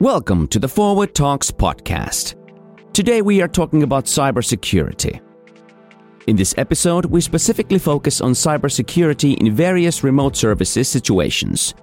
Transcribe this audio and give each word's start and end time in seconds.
Welcome 0.00 0.48
to 0.48 0.58
the 0.58 0.66
Forward 0.66 1.14
Talks 1.14 1.50
podcast. 1.50 2.34
Today 2.94 3.20
we 3.20 3.42
are 3.42 3.46
talking 3.46 3.82
about 3.82 4.06
cybersecurity. 4.06 5.20
In 6.26 6.36
this 6.36 6.54
episode, 6.56 7.04
we 7.04 7.20
specifically 7.20 7.78
focus 7.78 8.22
on 8.22 8.32
cybersecurity 8.32 9.36
in 9.36 9.54
various 9.54 10.02
remote 10.02 10.36
services 10.36 10.88
situations. 10.88 11.74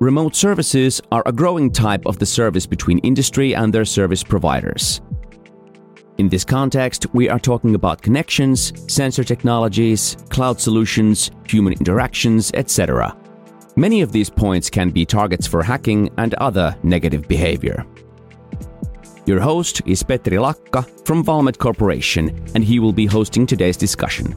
Remote 0.00 0.34
services 0.34 1.02
are 1.12 1.22
a 1.26 1.32
growing 1.34 1.70
type 1.70 2.06
of 2.06 2.18
the 2.18 2.24
service 2.24 2.64
between 2.64 2.96
industry 3.00 3.54
and 3.54 3.74
their 3.74 3.84
service 3.84 4.24
providers. 4.24 5.02
In 6.16 6.30
this 6.30 6.46
context, 6.46 7.04
we 7.12 7.28
are 7.28 7.38
talking 7.38 7.74
about 7.74 8.00
connections, 8.00 8.72
sensor 8.90 9.22
technologies, 9.22 10.16
cloud 10.30 10.58
solutions, 10.58 11.30
human 11.46 11.74
interactions, 11.74 12.50
etc. 12.54 13.14
Many 13.78 14.00
of 14.00 14.10
these 14.10 14.30
points 14.30 14.70
can 14.70 14.88
be 14.88 15.04
targets 15.04 15.46
for 15.46 15.62
hacking 15.62 16.10
and 16.16 16.32
other 16.34 16.74
negative 16.82 17.28
behavior. 17.28 17.84
Your 19.26 19.38
host 19.38 19.82
is 19.84 20.02
Petri 20.02 20.38
Lakka 20.38 20.86
from 21.04 21.22
Valmet 21.22 21.58
Corporation, 21.58 22.30
and 22.54 22.64
he 22.64 22.78
will 22.78 22.94
be 22.94 23.04
hosting 23.04 23.44
today's 23.46 23.76
discussion. 23.76 24.34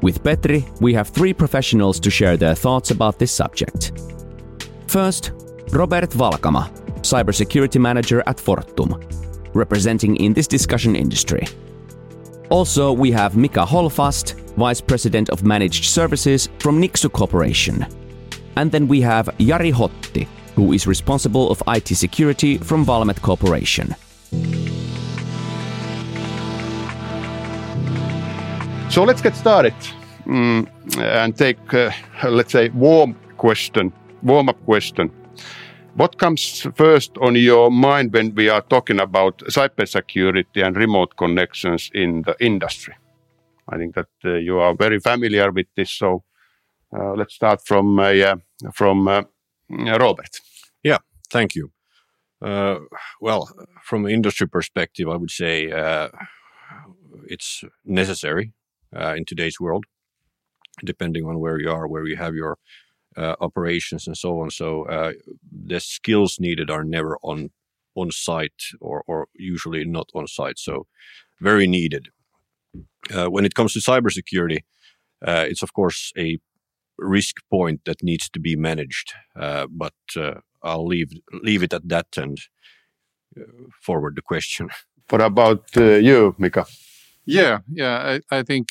With 0.00 0.24
Petri, 0.24 0.64
we 0.80 0.94
have 0.94 1.08
three 1.08 1.34
professionals 1.34 2.00
to 2.00 2.08
share 2.08 2.38
their 2.38 2.54
thoughts 2.54 2.90
about 2.90 3.18
this 3.18 3.30
subject. 3.30 3.92
First, 4.86 5.32
Robert 5.72 6.08
Valkama, 6.08 6.70
Cybersecurity 7.02 7.78
Manager 7.78 8.22
at 8.26 8.38
Fortum, 8.38 9.04
representing 9.54 10.16
in 10.16 10.32
this 10.32 10.46
discussion 10.46 10.96
industry. 10.96 11.46
Also, 12.48 12.90
we 12.90 13.10
have 13.10 13.36
Mika 13.36 13.66
Hållfast, 13.66 14.40
Vice 14.56 14.80
President 14.80 15.28
of 15.28 15.44
Managed 15.44 15.84
Services 15.84 16.48
from 16.58 16.80
Nixu 16.80 17.12
Corporation. 17.12 17.86
And 18.56 18.72
then 18.72 18.88
we 18.88 19.00
have 19.00 19.26
Jari 19.38 19.72
Hotti, 19.72 20.26
who 20.54 20.72
is 20.72 20.86
responsible 20.86 21.50
of 21.50 21.62
IT 21.68 21.88
security 21.88 22.58
from 22.58 22.84
Valmet 22.84 23.20
Corporation. 23.22 23.94
So 28.90 29.04
let's 29.04 29.22
get 29.22 29.36
started 29.36 29.74
mm, 30.26 30.66
and 30.98 31.36
take, 31.36 31.74
uh, 31.74 31.90
let's 32.28 32.52
say, 32.52 32.70
warm 32.70 33.14
question, 33.36 33.92
warm 34.22 34.48
up 34.48 34.64
question. 34.64 35.10
What 35.94 36.18
comes 36.18 36.66
first 36.74 37.16
on 37.18 37.34
your 37.36 37.70
mind 37.70 38.12
when 38.12 38.34
we 38.34 38.48
are 38.48 38.62
talking 38.62 39.00
about 39.00 39.38
cybersecurity 39.38 40.64
and 40.64 40.76
remote 40.76 41.16
connections 41.16 41.90
in 41.94 42.22
the 42.22 42.36
industry? 42.40 42.94
I 43.68 43.76
think 43.76 43.94
that 43.94 44.08
uh, 44.24 44.34
you 44.34 44.58
are 44.58 44.74
very 44.74 44.98
familiar 44.98 45.50
with 45.52 45.66
this, 45.76 45.90
so 45.90 46.24
let's 46.92 47.34
start 47.34 47.60
from 47.64 47.98
uh, 47.98 48.36
from 48.74 49.08
uh, 49.08 49.22
Robert. 49.68 50.40
Yeah, 50.82 50.98
thank 51.30 51.54
you. 51.54 51.72
well, 53.20 53.48
from 53.82 54.06
an 54.06 54.12
industry 54.12 54.48
perspective, 54.48 55.08
I 55.08 55.16
would 55.16 55.30
say 55.30 55.72
it's 57.26 57.64
necessary 57.84 58.52
in 58.92 59.24
today's 59.24 59.60
world, 59.60 59.84
depending 60.84 61.24
on 61.26 61.38
where 61.38 61.58
you 61.60 61.70
are, 61.70 61.86
where 61.86 62.06
you 62.06 62.16
have 62.16 62.34
your 62.34 62.58
uh, 63.16 63.34
operations 63.40 64.06
and 64.06 64.16
so 64.16 64.40
on. 64.40 64.50
So 64.50 64.84
uh, 64.84 65.12
the 65.66 65.80
skills 65.80 66.38
needed 66.38 66.70
are 66.70 66.84
never 66.84 67.18
on 67.22 67.50
on 67.96 68.10
site 68.12 68.62
or, 68.80 69.02
or 69.08 69.26
usually 69.34 69.84
not 69.84 70.08
on 70.14 70.26
site. 70.28 70.58
So 70.58 70.86
very 71.40 71.66
needed. 71.66 72.08
Uh, 73.12 73.26
when 73.26 73.44
it 73.44 73.54
comes 73.54 73.72
to 73.72 73.80
cybersecurity, 73.80 74.58
it's 75.22 75.62
of 75.62 75.72
course 75.72 76.12
a 76.16 76.38
risk 77.00 77.36
point 77.50 77.84
that 77.84 78.02
needs 78.02 78.28
to 78.30 78.40
be 78.40 78.56
managed. 78.56 79.12
Uh, 79.38 79.66
but 79.70 79.94
uh, 80.16 80.34
I'll 80.62 80.86
leave 80.86 81.12
leave 81.42 81.62
it 81.62 81.72
at 81.72 81.88
that 81.88 82.06
and 82.16 82.38
uh, 83.38 83.42
forward 83.82 84.16
the 84.16 84.22
question. 84.22 84.68
What 85.08 85.22
about 85.22 85.64
you, 85.74 86.36
Mika? 86.38 86.66
Yeah, 87.26 87.58
yeah, 87.68 88.20
I, 88.30 88.38
I 88.38 88.42
think 88.44 88.68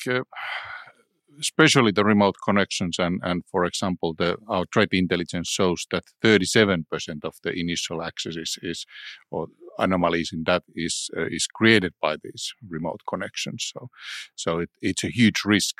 especially 1.40 1.90
the 1.90 2.04
remote 2.04 2.36
connections 2.44 2.98
and, 2.98 3.20
and 3.22 3.42
for 3.50 3.64
example, 3.64 4.14
the, 4.16 4.36
our 4.48 4.64
threat 4.72 4.88
intelligence 4.92 5.48
shows 5.48 5.86
that 5.90 6.04
37% 6.22 6.84
of 7.24 7.34
the 7.42 7.52
initial 7.52 8.02
access 8.02 8.36
is, 8.36 8.58
is 8.62 8.86
or 9.30 9.48
anomalies 9.78 10.30
in 10.32 10.44
that 10.44 10.62
is 10.74 11.08
uh, 11.16 11.26
is 11.26 11.46
created 11.46 11.94
by 12.02 12.16
these 12.22 12.52
remote 12.68 13.00
connections. 13.08 13.72
So, 13.72 13.88
so 14.34 14.58
it, 14.60 14.70
it's 14.82 15.04
a 15.04 15.10
huge 15.10 15.42
risk 15.44 15.76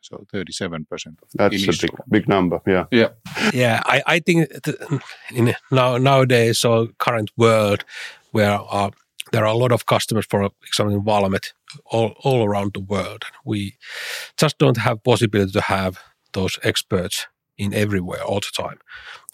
so 0.00 0.26
37% 0.32 0.82
of 0.90 1.28
That's 1.34 1.62
a 1.62 1.86
big, 1.86 1.96
big 2.08 2.28
number. 2.28 2.60
Yeah. 2.66 2.86
Yeah. 2.90 3.08
Yeah. 3.52 3.82
I, 3.84 4.02
I 4.06 4.18
think 4.20 4.50
in 5.34 5.54
now, 5.70 5.98
nowadays, 5.98 6.58
so 6.58 6.88
current 6.98 7.30
world 7.36 7.84
where 8.30 8.58
uh, 8.70 8.90
there 9.32 9.44
are 9.44 9.52
a 9.52 9.56
lot 9.56 9.72
of 9.72 9.86
customers, 9.86 10.26
for 10.26 10.50
example, 10.66 10.94
in 10.94 11.02
Valmet 11.02 11.52
all, 11.86 12.14
all 12.22 12.44
around 12.44 12.72
the 12.74 12.80
world. 12.80 13.24
We 13.44 13.76
just 14.36 14.58
don't 14.58 14.78
have 14.78 15.02
possibility 15.02 15.52
to 15.52 15.60
have 15.60 15.98
those 16.32 16.58
experts 16.62 17.26
in 17.56 17.74
everywhere 17.74 18.22
all 18.22 18.40
the 18.40 18.52
time. 18.56 18.78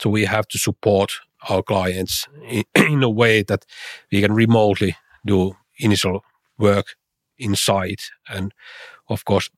So 0.00 0.10
we 0.10 0.24
have 0.24 0.48
to 0.48 0.58
support 0.58 1.12
our 1.48 1.62
clients 1.62 2.26
in, 2.48 2.64
in 2.74 3.02
a 3.02 3.10
way 3.10 3.42
that 3.42 3.66
we 4.10 4.20
can 4.20 4.32
remotely 4.32 4.96
do 5.26 5.56
initial 5.78 6.24
work 6.58 6.96
inside. 7.38 8.00
And 8.28 8.52
of 9.08 9.24
course, 9.24 9.50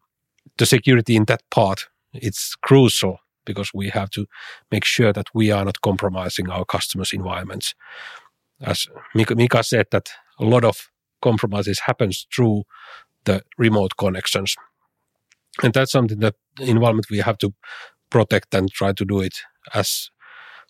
the 0.59 0.67
security 0.67 1.17
in 1.17 1.25
that 1.25 1.43
part 1.51 1.87
it's 2.23 2.55
crucial 2.57 3.19
because 3.45 3.71
we 3.73 3.89
have 3.91 4.11
to 4.11 4.27
make 4.71 4.85
sure 4.85 5.13
that 5.13 5.27
we 5.35 5.51
are 5.51 5.65
not 5.65 5.81
compromising 5.81 6.51
our 6.51 6.65
customers' 6.65 7.13
environments. 7.13 7.75
As 8.61 8.87
Mika, 9.15 9.63
said, 9.63 9.87
that 9.93 10.11
a 10.39 10.45
lot 10.45 10.65
of 10.65 10.91
compromises 11.23 11.81
happens 11.81 12.27
through 12.35 12.65
the 13.25 13.43
remote 13.59 13.97
connections, 13.97 14.57
and 15.63 15.73
that's 15.73 15.93
something 15.93 16.21
that 16.21 16.35
Valmet 16.59 17.11
we 17.11 17.19
have 17.19 17.39
to 17.39 17.55
protect 18.11 18.55
and 18.55 18.71
try 18.71 18.93
to 18.93 19.05
do 19.05 19.21
it 19.21 19.39
as 19.75 20.11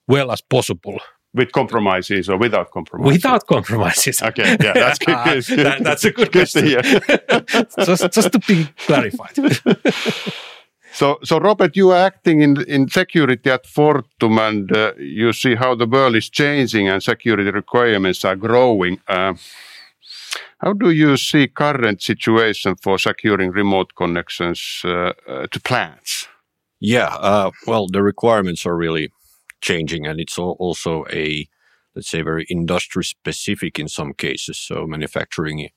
well 0.08 0.30
as 0.30 0.40
possible 0.40 1.00
with 1.36 1.52
compromises 1.52 2.28
or 2.28 2.38
without 2.38 2.70
compromises? 2.70 3.12
Without 3.12 3.46
compromises. 3.46 4.22
Okay, 4.22 4.56
yeah, 4.60 4.72
that's 4.72 4.98
good. 5.06 5.46
good. 5.46 5.58
that, 5.66 5.84
that's 5.84 6.04
a 6.04 6.10
good, 6.10 6.32
good 6.32 6.50
question. 6.50 6.66
just, 7.84 8.12
just 8.12 8.32
to 8.32 8.38
be 8.38 8.68
clarified. 8.86 9.36
so, 10.92 11.18
so 11.22 11.38
Robert, 11.38 11.76
you 11.76 11.90
are 11.90 12.06
acting 12.06 12.40
in 12.40 12.62
in 12.62 12.88
security 12.88 13.50
at 13.50 13.64
Fortum, 13.64 14.38
and 14.48 14.72
uh, 14.72 14.92
you 14.98 15.32
see 15.32 15.54
how 15.54 15.74
the 15.74 15.86
world 15.86 16.16
is 16.16 16.30
changing 16.30 16.88
and 16.88 17.02
security 17.02 17.50
requirements 17.50 18.24
are 18.24 18.36
growing. 18.36 18.98
Uh, 19.06 19.34
how 20.58 20.72
do 20.72 20.90
you 20.90 21.16
see 21.18 21.48
current 21.48 22.02
situation 22.02 22.76
for 22.82 22.98
securing 22.98 23.50
remote 23.50 23.94
connections 23.94 24.80
uh, 24.84 25.12
uh 25.28 25.46
to 25.50 25.60
plants? 25.60 26.28
Yeah, 26.80 27.08
uh, 27.08 27.50
well, 27.66 27.86
the 27.88 28.02
requirements 28.02 28.66
are 28.66 28.76
really 28.76 29.10
changing, 29.60 30.06
and 30.06 30.20
it's 30.20 30.38
also 30.38 31.04
a 31.10 31.48
let's 31.96 32.10
say 32.10 32.22
very 32.22 32.44
industry 32.50 33.02
specific 33.02 33.78
in 33.78 33.88
some 33.88 34.12
cases. 34.12 34.58
So 34.58 34.86
manufacturing 34.86 35.70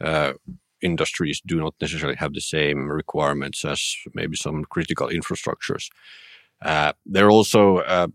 uh, 0.00 0.34
industries 0.80 1.42
do 1.44 1.56
not 1.56 1.74
necessarily 1.80 2.16
have 2.16 2.34
the 2.34 2.40
same 2.40 2.88
requirements 2.88 3.64
as 3.64 3.96
maybe 4.14 4.36
some 4.36 4.64
critical 4.64 5.08
infrastructures. 5.08 5.90
Uh, 6.64 6.92
they're 7.04 7.30
also, 7.30 7.78
uh, 7.78 8.06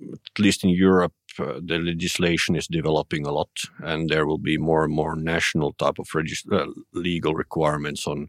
at 0.00 0.38
least 0.38 0.64
in 0.64 0.70
Europe, 0.70 1.12
uh, 1.38 1.60
the 1.62 1.78
legislation 1.78 2.56
is 2.56 2.66
developing 2.66 3.26
a 3.26 3.32
lot, 3.32 3.50
and 3.80 4.08
there 4.08 4.26
will 4.26 4.38
be 4.38 4.56
more 4.56 4.84
and 4.84 4.94
more 4.94 5.14
national 5.14 5.72
type 5.74 5.98
of 5.98 6.08
uh, 6.50 6.66
legal 6.92 7.34
requirements 7.34 8.06
on 8.06 8.28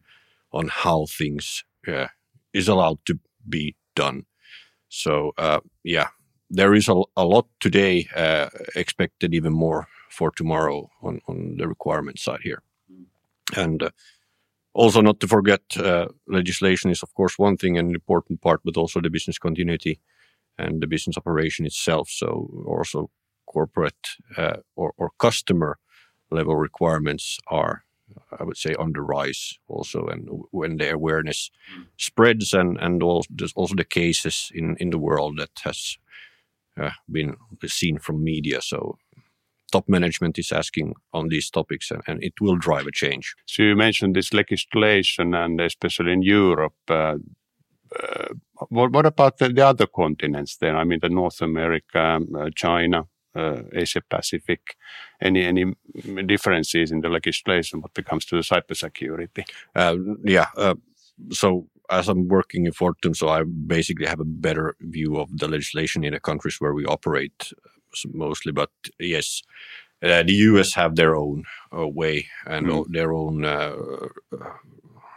on 0.51 0.69
how 0.69 1.05
things 1.05 1.63
uh, 1.87 2.07
is 2.53 2.67
allowed 2.67 2.99
to 3.05 3.19
be 3.47 3.75
done. 3.95 4.25
So 4.89 5.31
yeah, 5.83 6.07
there 6.49 6.73
is 6.73 6.87
a, 6.87 7.01
a 7.15 7.25
lot 7.25 7.47
today 7.59 8.07
uh, 8.15 8.49
expected 8.75 9.33
even 9.33 9.53
more 9.53 9.87
for 10.09 10.31
tomorrow 10.31 10.89
on, 11.01 11.19
on 11.27 11.57
the 11.57 11.67
requirement 11.67 12.19
side 12.19 12.41
here. 12.43 12.61
And 13.55 13.83
uh, 13.83 13.89
also 14.73 15.01
not 15.01 15.19
to 15.19 15.27
forget 15.27 15.61
uh, 15.77 16.07
legislation 16.27 16.91
is 16.91 17.03
of 17.03 17.13
course 17.13 17.37
one 17.37 17.57
thing 17.57 17.77
and 17.77 17.89
an 17.89 17.95
important 17.95 18.41
part 18.41 18.61
but 18.63 18.77
also 18.77 19.01
the 19.01 19.09
business 19.09 19.37
continuity 19.39 19.99
and 20.57 20.81
the 20.81 20.87
business 20.87 21.17
operation 21.17 21.65
itself. 21.65 22.09
So 22.09 22.63
also 22.67 23.09
corporate 23.45 24.07
uh, 24.37 24.57
or, 24.75 24.93
or 24.97 25.11
customer 25.17 25.77
level 26.29 26.55
requirements 26.55 27.39
are 27.47 27.83
I 28.39 28.43
would 28.43 28.57
say 28.57 28.73
on 28.73 28.93
the 28.93 29.01
rise 29.01 29.59
also, 29.67 30.07
and 30.07 30.29
when 30.51 30.77
the 30.77 30.91
awareness 30.91 31.51
spreads, 31.97 32.53
and 32.53 32.77
and 32.79 33.03
also, 33.03 33.27
also 33.55 33.75
the 33.75 33.83
cases 33.83 34.51
in 34.53 34.77
in 34.79 34.91
the 34.91 34.97
world 34.97 35.37
that 35.39 35.51
has 35.63 35.97
uh, 36.79 36.91
been 37.11 37.35
seen 37.65 37.97
from 37.97 38.23
media. 38.23 38.61
So 38.61 38.97
top 39.71 39.87
management 39.87 40.37
is 40.39 40.51
asking 40.51 40.95
on 41.13 41.27
these 41.29 41.49
topics 41.49 41.91
and, 41.91 42.01
and, 42.07 42.23
it 42.23 42.33
will 42.39 42.55
drive 42.55 42.87
a 42.87 42.91
change. 42.91 43.35
So 43.45 43.63
you 43.63 43.75
mentioned 43.75 44.15
this 44.15 44.33
legislation 44.33 45.33
and 45.33 45.59
especially 45.59 46.13
in 46.13 46.21
Europe. 46.21 46.75
Uh, 46.89 47.17
uh, 48.01 48.33
what, 48.69 48.91
what, 48.91 49.05
about 49.05 49.37
the, 49.37 49.49
the, 49.49 49.65
other 49.65 49.87
continents 49.87 50.57
then? 50.57 50.75
I 50.75 50.83
mean, 50.83 50.99
the 51.01 51.09
North 51.09 51.41
America, 51.41 52.19
uh, 52.37 52.49
China, 52.55 53.07
uh, 53.37 53.61
Asia 53.73 54.01
Pacific? 54.09 54.75
Any 55.21 55.45
any 55.45 55.73
differences 56.25 56.91
in 56.91 57.01
the 57.01 57.09
legislation 57.09 57.81
when 57.81 57.91
it 57.97 58.05
comes 58.05 58.25
to 58.25 58.35
the 58.35 58.41
cybersecurity? 58.41 59.45
Uh, 59.75 59.97
yeah. 60.23 60.47
Uh, 60.55 60.75
so 61.31 61.67
as 61.89 62.09
I'm 62.09 62.27
working 62.27 62.65
in 62.65 62.73
Fortum, 62.73 63.15
so 63.15 63.29
I 63.29 63.43
basically 63.43 64.05
have 64.05 64.19
a 64.19 64.25
better 64.25 64.75
view 64.81 65.17
of 65.17 65.37
the 65.37 65.47
legislation 65.47 66.03
in 66.03 66.13
the 66.13 66.19
countries 66.19 66.59
where 66.59 66.73
we 66.73 66.85
operate 66.85 67.51
uh, 67.65 68.09
mostly. 68.13 68.51
But 68.51 68.69
yes, 68.99 69.41
uh, 70.03 70.23
the 70.23 70.33
US 70.33 70.73
have 70.73 70.95
their 70.95 71.15
own 71.15 71.45
uh, 71.75 71.87
way 71.87 72.27
and 72.45 72.67
mm. 72.67 72.85
their 72.89 73.13
own 73.13 73.45
uh, 73.45 73.75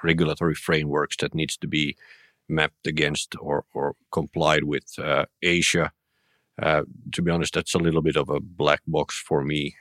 regulatory 0.02 0.54
frameworks 0.54 1.16
that 1.18 1.34
needs 1.34 1.56
to 1.58 1.66
be 1.66 1.96
mapped 2.48 2.86
against 2.86 3.34
or, 3.40 3.64
or 3.74 3.94
complied 4.12 4.64
with. 4.64 4.98
Uh, 4.98 5.26
Asia, 5.42 5.92
uh, 6.62 6.82
to 7.12 7.22
be 7.22 7.30
honest, 7.30 7.54
that's 7.54 7.74
a 7.74 7.78
little 7.78 8.02
bit 8.02 8.16
of 8.16 8.28
a 8.28 8.40
black 8.40 8.80
box 8.86 9.18
for 9.18 9.42
me 9.42 9.74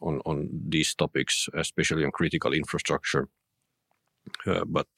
on 0.00 0.20
on 0.24 0.48
these 0.68 0.94
topics, 0.94 1.48
especially 1.54 2.04
on 2.04 2.10
critical 2.10 2.52
infrastructure. 2.52 3.28
but 4.66 4.88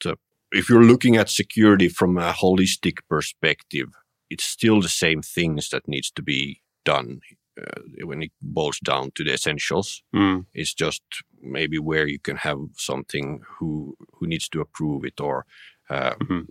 if 0.51 0.69
you're 0.69 0.83
looking 0.83 1.15
at 1.17 1.29
security 1.29 1.89
from 1.89 2.17
a 2.17 2.31
holistic 2.31 2.99
perspective, 3.09 3.89
it's 4.29 4.43
still 4.43 4.81
the 4.81 4.89
same 4.89 5.21
things 5.21 5.69
that 5.69 5.87
needs 5.87 6.11
to 6.11 6.21
be 6.21 6.61
done 6.85 7.19
uh, 7.59 8.05
when 8.05 8.21
it 8.23 8.31
boils 8.41 8.79
down 8.79 9.11
to 9.15 9.23
the 9.23 9.33
essentials. 9.33 10.03
Mm. 10.15 10.45
It's 10.53 10.73
just 10.73 11.01
maybe 11.41 11.79
where 11.79 12.07
you 12.07 12.19
can 12.19 12.37
have 12.37 12.59
something 12.77 13.41
who 13.57 13.95
who 14.13 14.27
needs 14.27 14.47
to 14.49 14.61
approve 14.61 15.05
it 15.05 15.19
or 15.19 15.45
uh, 15.89 16.15
mm-hmm. 16.15 16.41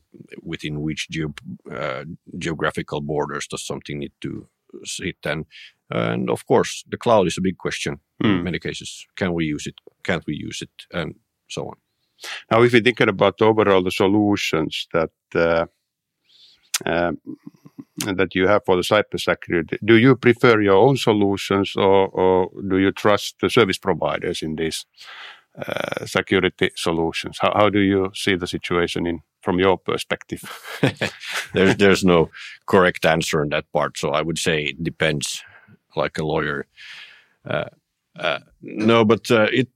within 0.42 0.82
which 0.82 1.08
uh, 1.72 2.04
geographical 2.38 3.00
borders 3.00 3.46
does 3.46 3.66
something 3.66 3.98
need 3.98 4.12
to 4.20 4.48
sit 4.84 5.16
and 5.24 5.46
and 5.90 6.30
of 6.30 6.46
course 6.46 6.84
the 6.88 6.96
cloud 6.96 7.26
is 7.26 7.38
a 7.38 7.40
big 7.40 7.56
question 7.58 7.98
mm. 8.22 8.38
in 8.38 8.44
many 8.44 8.58
cases 8.58 9.06
can 9.16 9.32
we 9.32 9.44
use 9.44 9.66
it 9.66 9.74
can't 10.04 10.24
we 10.26 10.34
use 10.34 10.62
it 10.62 10.86
and 10.92 11.14
so 11.48 11.66
on 11.66 11.76
now, 12.50 12.62
if 12.62 12.72
we 12.72 12.80
think 12.80 13.00
about 13.00 13.40
overall 13.42 13.82
the 13.82 13.90
solutions 13.90 14.86
that 14.92 15.10
uh, 15.34 15.66
uh, 16.86 17.12
that 18.06 18.34
you 18.34 18.46
have 18.46 18.62
for 18.64 18.76
the 18.76 18.82
cybersecurity, 18.82 19.78
do 19.84 19.96
you 19.96 20.16
prefer 20.16 20.60
your 20.60 20.76
own 20.76 20.96
solutions 20.96 21.74
or, 21.76 22.08
or 22.08 22.50
do 22.68 22.78
you 22.78 22.92
trust 22.92 23.36
the 23.40 23.50
service 23.50 23.78
providers 23.78 24.42
in 24.42 24.56
these 24.56 24.86
uh, 25.58 26.06
security 26.06 26.70
solutions? 26.76 27.38
How, 27.40 27.52
how 27.54 27.68
do 27.68 27.80
you 27.80 28.10
see 28.14 28.36
the 28.36 28.46
situation 28.46 29.06
in 29.06 29.20
from 29.42 29.58
your 29.58 29.78
perspective? 29.78 30.42
there's 31.52 31.76
there's 31.76 32.04
no 32.04 32.30
correct 32.66 33.04
answer 33.04 33.42
in 33.42 33.50
that 33.50 33.70
part, 33.72 33.98
so 33.98 34.10
I 34.10 34.22
would 34.22 34.38
say 34.38 34.62
it 34.62 34.82
depends, 34.82 35.42
like 35.96 36.18
a 36.18 36.24
lawyer. 36.24 36.66
Uh, 37.44 37.70
uh, 38.18 38.40
no, 38.60 39.04
but 39.04 39.30
uh, 39.30 39.46
it 39.52 39.68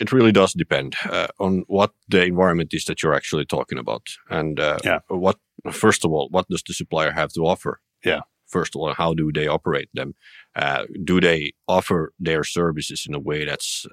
it 0.00 0.12
really 0.12 0.32
does 0.32 0.52
depend 0.52 0.96
uh, 1.04 1.28
on 1.38 1.64
what 1.68 1.92
the 2.08 2.24
environment 2.24 2.74
is 2.74 2.84
that 2.86 3.02
you're 3.02 3.14
actually 3.14 3.44
talking 3.44 3.78
about, 3.78 4.08
and 4.30 4.58
uh, 4.58 4.78
yeah. 4.84 4.98
what 5.08 5.38
first 5.70 6.04
of 6.04 6.10
all, 6.10 6.28
what 6.30 6.48
does 6.48 6.62
the 6.66 6.74
supplier 6.74 7.12
have 7.12 7.32
to 7.32 7.46
offer? 7.46 7.80
Yeah. 8.04 8.20
First 8.46 8.74
of 8.74 8.80
all, 8.80 8.94
how 8.94 9.14
do 9.14 9.30
they 9.30 9.46
operate 9.46 9.90
them? 9.92 10.14
Uh, 10.56 10.86
do 11.04 11.20
they 11.20 11.52
offer 11.66 12.12
their 12.18 12.42
services 12.44 13.06
in 13.06 13.14
a 13.14 13.20
way 13.20 13.44
that's 13.44 13.86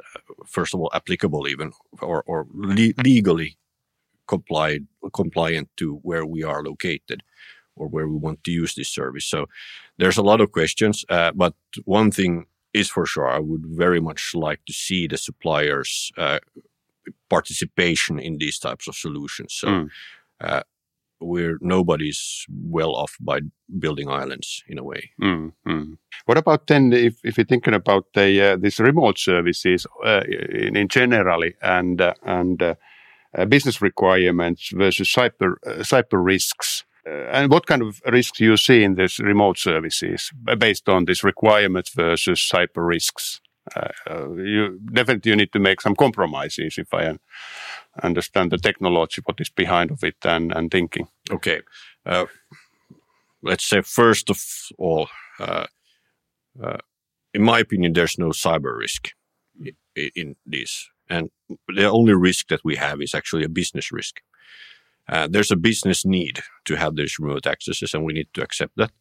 first 0.48 0.74
of 0.74 0.80
all 0.80 0.90
applicable, 0.94 1.48
even 1.48 1.72
or 2.02 2.24
or 2.26 2.48
le 2.54 2.94
legally 3.04 3.58
complied 4.28 4.88
compliant 5.14 5.70
to 5.78 6.00
where 6.02 6.26
we 6.26 6.44
are 6.44 6.64
located? 6.64 7.22
or 7.78 7.90
where 7.90 8.08
we 8.08 8.16
want 8.16 8.42
to 8.42 8.52
use 8.52 8.74
this 8.74 8.88
service. 8.88 9.26
So 9.26 9.48
there's 9.98 10.16
a 10.16 10.24
lot 10.24 10.40
of 10.40 10.54
questions, 10.54 11.04
but 11.10 11.56
one 11.84 12.10
thing 12.10 12.46
is 12.76 12.90
for 12.90 13.06
sure. 13.06 13.28
I 13.28 13.40
would 13.40 13.66
very 13.66 14.02
much 14.02 14.32
like 14.34 14.62
to 14.66 14.74
see 14.74 15.08
the 15.08 15.18
suppliers' 15.18 16.12
uh, 16.18 16.40
participation 17.30 18.20
in 18.20 18.38
these 18.38 18.60
types 18.60 18.88
of 18.88 18.96
solutions. 18.96 19.54
So, 19.54 19.68
mm. 19.68 19.90
uh, 20.42 20.64
we're 21.22 21.58
nobody's 21.62 22.46
well 22.50 22.94
off 22.96 23.16
by 23.20 23.40
building 23.80 24.10
islands 24.10 24.64
in 24.68 24.78
a 24.78 24.84
way. 24.84 25.12
Mm, 25.22 25.54
mm. 25.68 25.98
What 26.26 26.38
about 26.38 26.68
then 26.68 26.94
if, 26.94 27.16
if 27.24 27.38
you're 27.38 27.46
thinking 27.46 27.74
about 27.74 28.06
the 28.14 28.42
uh, 28.42 28.58
these 28.58 28.80
remote 28.80 29.18
services 29.18 29.88
uh, 30.06 30.22
in, 30.28 30.76
in 30.76 30.88
generally 30.88 31.56
and 31.62 32.02
uh, 32.02 32.14
and 32.24 32.62
uh, 32.62 32.76
uh, 33.38 33.46
business 33.46 33.82
requirements 33.82 34.72
versus 34.74 35.08
cyber 35.08 35.56
cyber 35.82 36.24
risks? 36.24 36.84
Uh, 37.08 37.30
and 37.32 37.52
what 37.52 37.68
kind 37.68 37.82
of 37.82 38.02
risks 38.08 38.38
do 38.38 38.44
you 38.44 38.58
see 38.58 38.84
in 38.84 38.96
these 38.96 39.20
remote 39.20 39.58
services 39.58 40.32
based 40.58 40.90
on 40.90 41.06
these 41.06 41.24
requirements 41.24 41.92
versus 41.94 42.40
cyber 42.40 42.88
risks? 42.88 43.42
Uh, 43.76 43.90
uh, 44.10 44.32
you 44.34 44.80
definitely 44.94 45.32
you 45.32 45.36
need 45.36 45.52
to 45.52 45.60
make 45.60 45.82
some 45.82 45.96
compromises 45.96 46.78
if 46.78 46.94
I 46.94 47.18
understand 48.04 48.52
the 48.52 48.58
technology, 48.58 49.22
what 49.26 49.40
is 49.40 49.50
behind 49.50 49.92
of 49.92 50.04
it, 50.04 50.18
and, 50.24 50.52
and 50.52 50.70
thinking. 50.70 51.08
Okay, 51.32 51.62
uh, 52.06 52.26
let's 53.42 53.66
say 53.66 53.82
first 53.82 54.30
of 54.30 54.40
all, 54.78 55.08
uh, 55.40 55.66
uh, 56.62 56.78
in 57.34 57.42
my 57.42 57.60
opinion, 57.60 57.94
there's 57.94 58.20
no 58.20 58.30
cyber 58.30 58.78
risk 58.78 59.10
in, 59.60 59.76
in 60.16 60.36
this, 60.46 60.88
and 61.10 61.32
the 61.68 61.86
only 61.86 62.14
risk 62.14 62.50
that 62.50 62.64
we 62.64 62.76
have 62.76 63.02
is 63.02 63.16
actually 63.16 63.44
a 63.44 63.50
business 63.50 63.92
risk. 63.92 64.22
Uh, 65.08 65.28
there's 65.30 65.52
a 65.52 65.56
business 65.56 66.06
need 66.06 66.40
to 66.66 66.76
have 66.76 66.96
these 66.96 67.20
remote 67.20 67.46
accesses, 67.46 67.94
and 67.94 68.04
we 68.04 68.14
need 68.14 68.28
to 68.34 68.42
accept 68.42 68.76
that. 68.78 68.92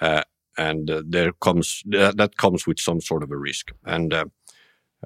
Uh, 0.00 0.22
and 0.56 0.90
uh, 0.90 1.02
there 1.06 1.32
comes 1.32 1.82
that 1.86 2.36
comes 2.36 2.66
with 2.66 2.78
some 2.78 3.00
sort 3.00 3.22
of 3.22 3.30
a 3.30 3.36
risk. 3.36 3.72
And 3.84 4.12
uh, 4.12 4.26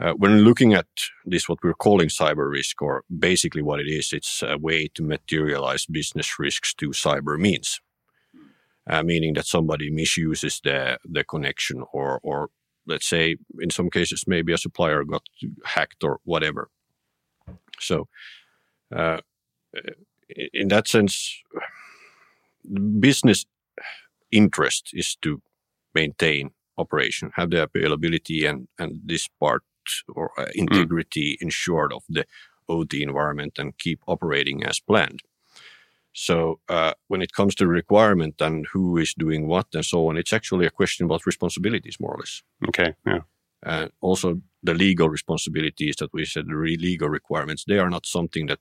uh, 0.00 0.12
when 0.12 0.40
looking 0.40 0.74
at 0.74 0.86
this, 1.24 1.48
what 1.48 1.58
we're 1.62 1.74
calling 1.74 2.08
cyber 2.08 2.50
risk, 2.50 2.82
or 2.82 3.04
basically 3.18 3.62
what 3.62 3.80
it 3.80 3.88
is, 3.88 4.12
it's 4.12 4.42
a 4.42 4.58
way 4.58 4.88
to 4.94 5.02
materialize 5.02 5.86
business 5.86 6.38
risks 6.38 6.74
to 6.74 6.90
cyber 6.90 7.38
means, 7.38 7.80
uh, 8.88 9.02
meaning 9.02 9.34
that 9.34 9.46
somebody 9.46 9.90
misuses 9.90 10.60
the 10.62 10.98
the 11.04 11.24
connection, 11.24 11.84
or 11.92 12.20
or 12.22 12.50
let's 12.86 13.08
say 13.08 13.36
in 13.60 13.70
some 13.70 13.90
cases 13.90 14.24
maybe 14.26 14.52
a 14.52 14.58
supplier 14.58 15.04
got 15.04 15.22
hacked 15.64 16.04
or 16.04 16.20
whatever. 16.24 16.68
So 17.80 18.08
in 20.28 20.68
that 20.68 20.88
sense, 20.88 21.42
business 22.98 23.44
interest 24.30 24.90
is 24.92 25.16
to 25.22 25.40
maintain 25.94 26.50
operation, 26.78 27.30
have 27.36 27.50
the 27.50 27.62
availability 27.62 28.44
and, 28.44 28.68
and 28.78 29.00
this 29.04 29.28
part 29.40 29.62
or 30.08 30.32
uh, 30.38 30.46
hmm. 30.46 30.60
integrity 30.60 31.36
mm. 31.36 31.42
ensured 31.42 31.92
of 31.92 32.02
the 32.08 32.24
OT 32.68 33.02
environment 33.02 33.54
and 33.58 33.78
keep 33.78 34.00
operating 34.06 34.64
as 34.64 34.80
planned. 34.80 35.20
So 36.12 36.60
uh, 36.68 36.94
when 37.08 37.22
it 37.22 37.32
comes 37.32 37.54
to 37.56 37.66
requirement 37.66 38.40
and 38.40 38.66
who 38.72 38.96
is 38.96 39.14
doing 39.14 39.46
what 39.46 39.66
and 39.74 39.84
so 39.84 40.08
on, 40.08 40.16
it's 40.16 40.32
actually 40.32 40.66
a 40.66 40.70
question 40.70 41.04
about 41.04 41.26
responsibilities, 41.26 41.98
more 42.00 42.14
or 42.14 42.18
less. 42.18 42.42
Okay. 42.68 42.94
Yeah. 43.06 43.20
And 43.62 43.90
also 44.00 44.40
the 44.62 44.74
legal 44.74 45.08
responsibilities 45.08 45.96
that 45.96 46.12
we 46.12 46.24
said, 46.24 46.46
the 46.46 46.54
legal 46.54 47.08
requirements, 47.08 47.64
they 47.66 47.78
are 47.78 47.90
not 47.90 48.06
something 48.06 48.46
that 48.46 48.60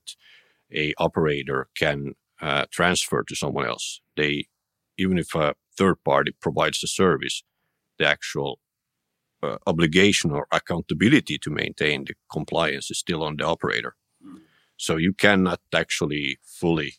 a 0.74 0.94
operator 0.98 1.68
can 1.76 2.16
uh, 2.42 2.66
transfer 2.72 3.24
to 3.24 3.36
someone 3.36 3.66
else. 3.66 4.02
They, 4.16 4.48
even 4.98 5.18
if 5.18 5.36
a 5.36 5.56
third 5.78 6.04
party 6.04 6.34
provides 6.40 6.82
the 6.82 6.88
service, 6.88 7.44
the 7.98 8.08
actual 8.08 8.60
uh, 9.44 9.58
obligation 9.68 10.32
or 10.32 10.48
accountability 10.52 11.38
to 11.38 11.50
maintain 11.50 12.06
the 12.06 12.14
compliance 12.32 12.90
is 12.92 13.00
still 13.00 13.24
on 13.24 13.38
the 13.38 13.46
operator. 13.46 13.96
Mm. 14.26 14.40
So 14.78 14.98
you 14.98 15.14
cannot 15.14 15.62
actually 15.74 16.40
fully 16.44 16.96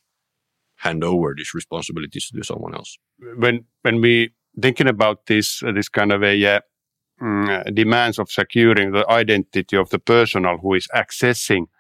hand 0.77 1.03
over 1.05 1.35
these 1.37 1.55
responsibilities 1.55 2.31
to 2.31 2.43
someone 2.43 2.75
else. 2.75 2.99
When 3.39 3.65
when 3.83 4.01
we 4.01 4.31
thinking 4.61 4.89
about 4.89 5.27
this 5.27 5.63
uh, 5.63 5.73
this 5.73 5.89
kind 5.89 6.13
of 6.13 6.23
a 6.23 6.45
uh, 6.45 6.61
mm, 7.21 7.75
demands 7.75 8.19
of 8.19 8.31
securing 8.31 8.93
the 8.93 9.09
identity 9.11 9.77
of 9.77 9.89
the 9.91 9.99
personal 9.99 10.59
who 10.59 10.75
is 10.75 10.89
accessing 10.95 11.63
uh, 11.63 11.76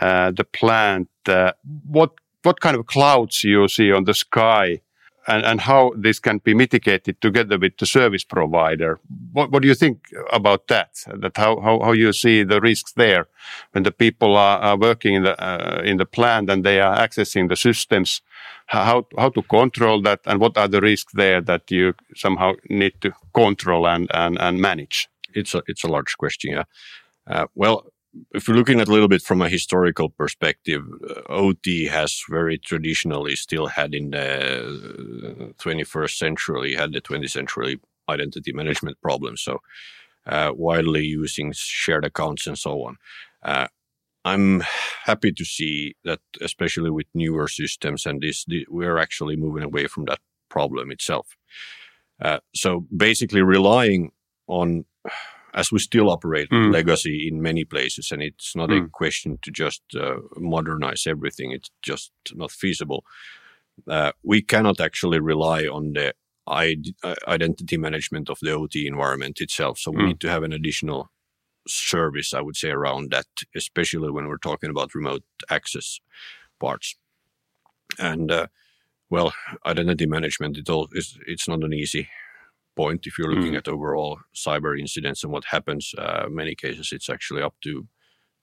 the 0.00 0.44
plant, 0.44 1.08
uh, 1.26 1.52
what 1.86 2.12
what 2.42 2.60
kind 2.60 2.76
of 2.76 2.86
clouds 2.86 3.42
you 3.44 3.68
see 3.68 3.92
on 3.92 4.04
the 4.04 4.14
sky, 4.14 4.80
and, 5.26 5.44
and 5.44 5.60
how 5.60 5.92
this 5.96 6.18
can 6.18 6.38
be 6.38 6.54
mitigated 6.54 7.20
together 7.20 7.58
with 7.58 7.76
the 7.78 7.86
service 7.86 8.24
provider. 8.24 8.98
What, 9.32 9.50
what 9.50 9.62
do 9.62 9.68
you 9.68 9.74
think 9.74 9.98
about 10.32 10.68
that? 10.68 10.90
That 11.06 11.36
how, 11.36 11.60
how, 11.60 11.80
how 11.80 11.92
you 11.92 12.12
see 12.12 12.44
the 12.44 12.60
risks 12.60 12.92
there 12.92 13.26
when 13.72 13.84
the 13.84 13.90
people 13.90 14.36
are, 14.36 14.58
are 14.58 14.78
working 14.78 15.14
in 15.14 15.22
the 15.24 15.34
uh, 15.38 15.82
in 15.84 15.98
the 15.98 16.06
plant 16.06 16.50
and 16.50 16.64
they 16.64 16.80
are 16.80 16.96
accessing 16.96 17.48
the 17.48 17.56
systems. 17.56 18.22
How 18.66 19.06
how 19.16 19.30
to 19.30 19.42
control 19.42 20.02
that, 20.02 20.20
and 20.26 20.40
what 20.40 20.56
are 20.58 20.68
the 20.68 20.80
risks 20.80 21.12
there 21.14 21.40
that 21.42 21.70
you 21.70 21.94
somehow 22.14 22.54
need 22.68 23.00
to 23.00 23.12
control 23.34 23.86
and 23.86 24.10
and, 24.14 24.38
and 24.40 24.60
manage? 24.60 25.08
It's 25.34 25.54
a 25.54 25.62
it's 25.66 25.84
a 25.84 25.88
large 25.88 26.16
question. 26.18 26.52
Yeah. 26.52 26.64
Uh, 27.26 27.46
well, 27.54 27.86
if 28.34 28.48
we're 28.48 28.54
looking 28.54 28.80
at 28.80 28.88
a 28.88 28.92
little 28.92 29.08
bit 29.08 29.22
from 29.22 29.42
a 29.42 29.48
historical 29.48 30.08
perspective, 30.08 30.82
uh, 31.08 31.20
OT 31.28 31.86
has 31.86 32.22
very 32.28 32.58
traditionally 32.58 33.36
still 33.36 33.66
had 33.66 33.94
in 33.94 34.10
the 34.10 35.54
21st 35.58 36.04
uh, 36.04 36.06
century, 36.08 36.74
had 36.74 36.92
the 36.92 37.00
20th 37.00 37.30
century 37.30 37.80
identity 38.08 38.52
management 38.52 39.00
problems. 39.02 39.42
So, 39.42 39.60
uh, 40.26 40.52
widely 40.54 41.04
using 41.04 41.52
shared 41.54 42.04
accounts 42.04 42.46
and 42.46 42.58
so 42.58 42.82
on. 42.84 42.96
Uh, 43.42 43.68
I'm 44.24 44.62
happy 45.04 45.32
to 45.32 45.44
see 45.44 45.94
that, 46.04 46.20
especially 46.40 46.90
with 46.90 47.06
newer 47.14 47.48
systems 47.48 48.04
and 48.04 48.20
this, 48.20 48.44
we're 48.68 48.98
actually 48.98 49.36
moving 49.36 49.62
away 49.62 49.86
from 49.86 50.04
that 50.06 50.18
problem 50.50 50.90
itself. 50.90 51.36
Uh, 52.20 52.40
so 52.54 52.86
basically, 52.94 53.42
relying 53.42 54.10
on 54.48 54.84
as 55.54 55.72
we 55.72 55.78
still 55.78 56.10
operate 56.10 56.50
mm. 56.50 56.72
legacy 56.72 57.28
in 57.28 57.42
many 57.42 57.64
places, 57.64 58.12
and 58.12 58.22
it's 58.22 58.54
not 58.54 58.70
mm. 58.70 58.86
a 58.86 58.88
question 58.88 59.38
to 59.42 59.50
just 59.50 59.82
uh, 59.98 60.16
modernize 60.36 61.06
everything. 61.06 61.52
It's 61.52 61.70
just 61.82 62.12
not 62.34 62.50
feasible. 62.50 63.04
Uh, 63.86 64.12
we 64.22 64.42
cannot 64.42 64.80
actually 64.80 65.20
rely 65.20 65.62
on 65.66 65.92
the 65.92 66.12
uh, 66.46 67.14
identity 67.26 67.76
management 67.76 68.30
of 68.30 68.38
the 68.40 68.52
OT 68.52 68.86
environment 68.86 69.40
itself. 69.40 69.78
So 69.78 69.90
we 69.90 70.02
mm. 70.02 70.06
need 70.08 70.20
to 70.20 70.30
have 70.30 70.42
an 70.42 70.52
additional 70.52 71.10
service, 71.66 72.32
I 72.32 72.40
would 72.40 72.56
say, 72.56 72.70
around 72.70 73.10
that, 73.10 73.26
especially 73.54 74.10
when 74.10 74.26
we're 74.26 74.38
talking 74.38 74.70
about 74.70 74.94
remote 74.94 75.24
access 75.50 76.00
parts. 76.58 76.96
And 77.98 78.30
uh, 78.30 78.46
well, 79.10 79.32
identity 79.64 80.06
management 80.06 80.58
it 80.58 80.68
all 80.68 80.88
is 80.92 81.18
it's 81.26 81.48
not 81.48 81.62
an 81.64 81.72
easy 81.72 82.08
point 82.78 83.06
if 83.08 83.18
you're 83.18 83.34
looking 83.34 83.54
mm. 83.54 83.60
at 83.60 83.68
overall 83.74 84.14
cyber 84.46 84.72
incidents 84.78 85.24
and 85.24 85.32
what 85.32 85.46
happens. 85.56 85.84
Uh, 85.98 86.26
many 86.30 86.54
cases, 86.54 86.90
it's 86.92 87.10
actually 87.10 87.42
up 87.42 87.56
to 87.64 87.72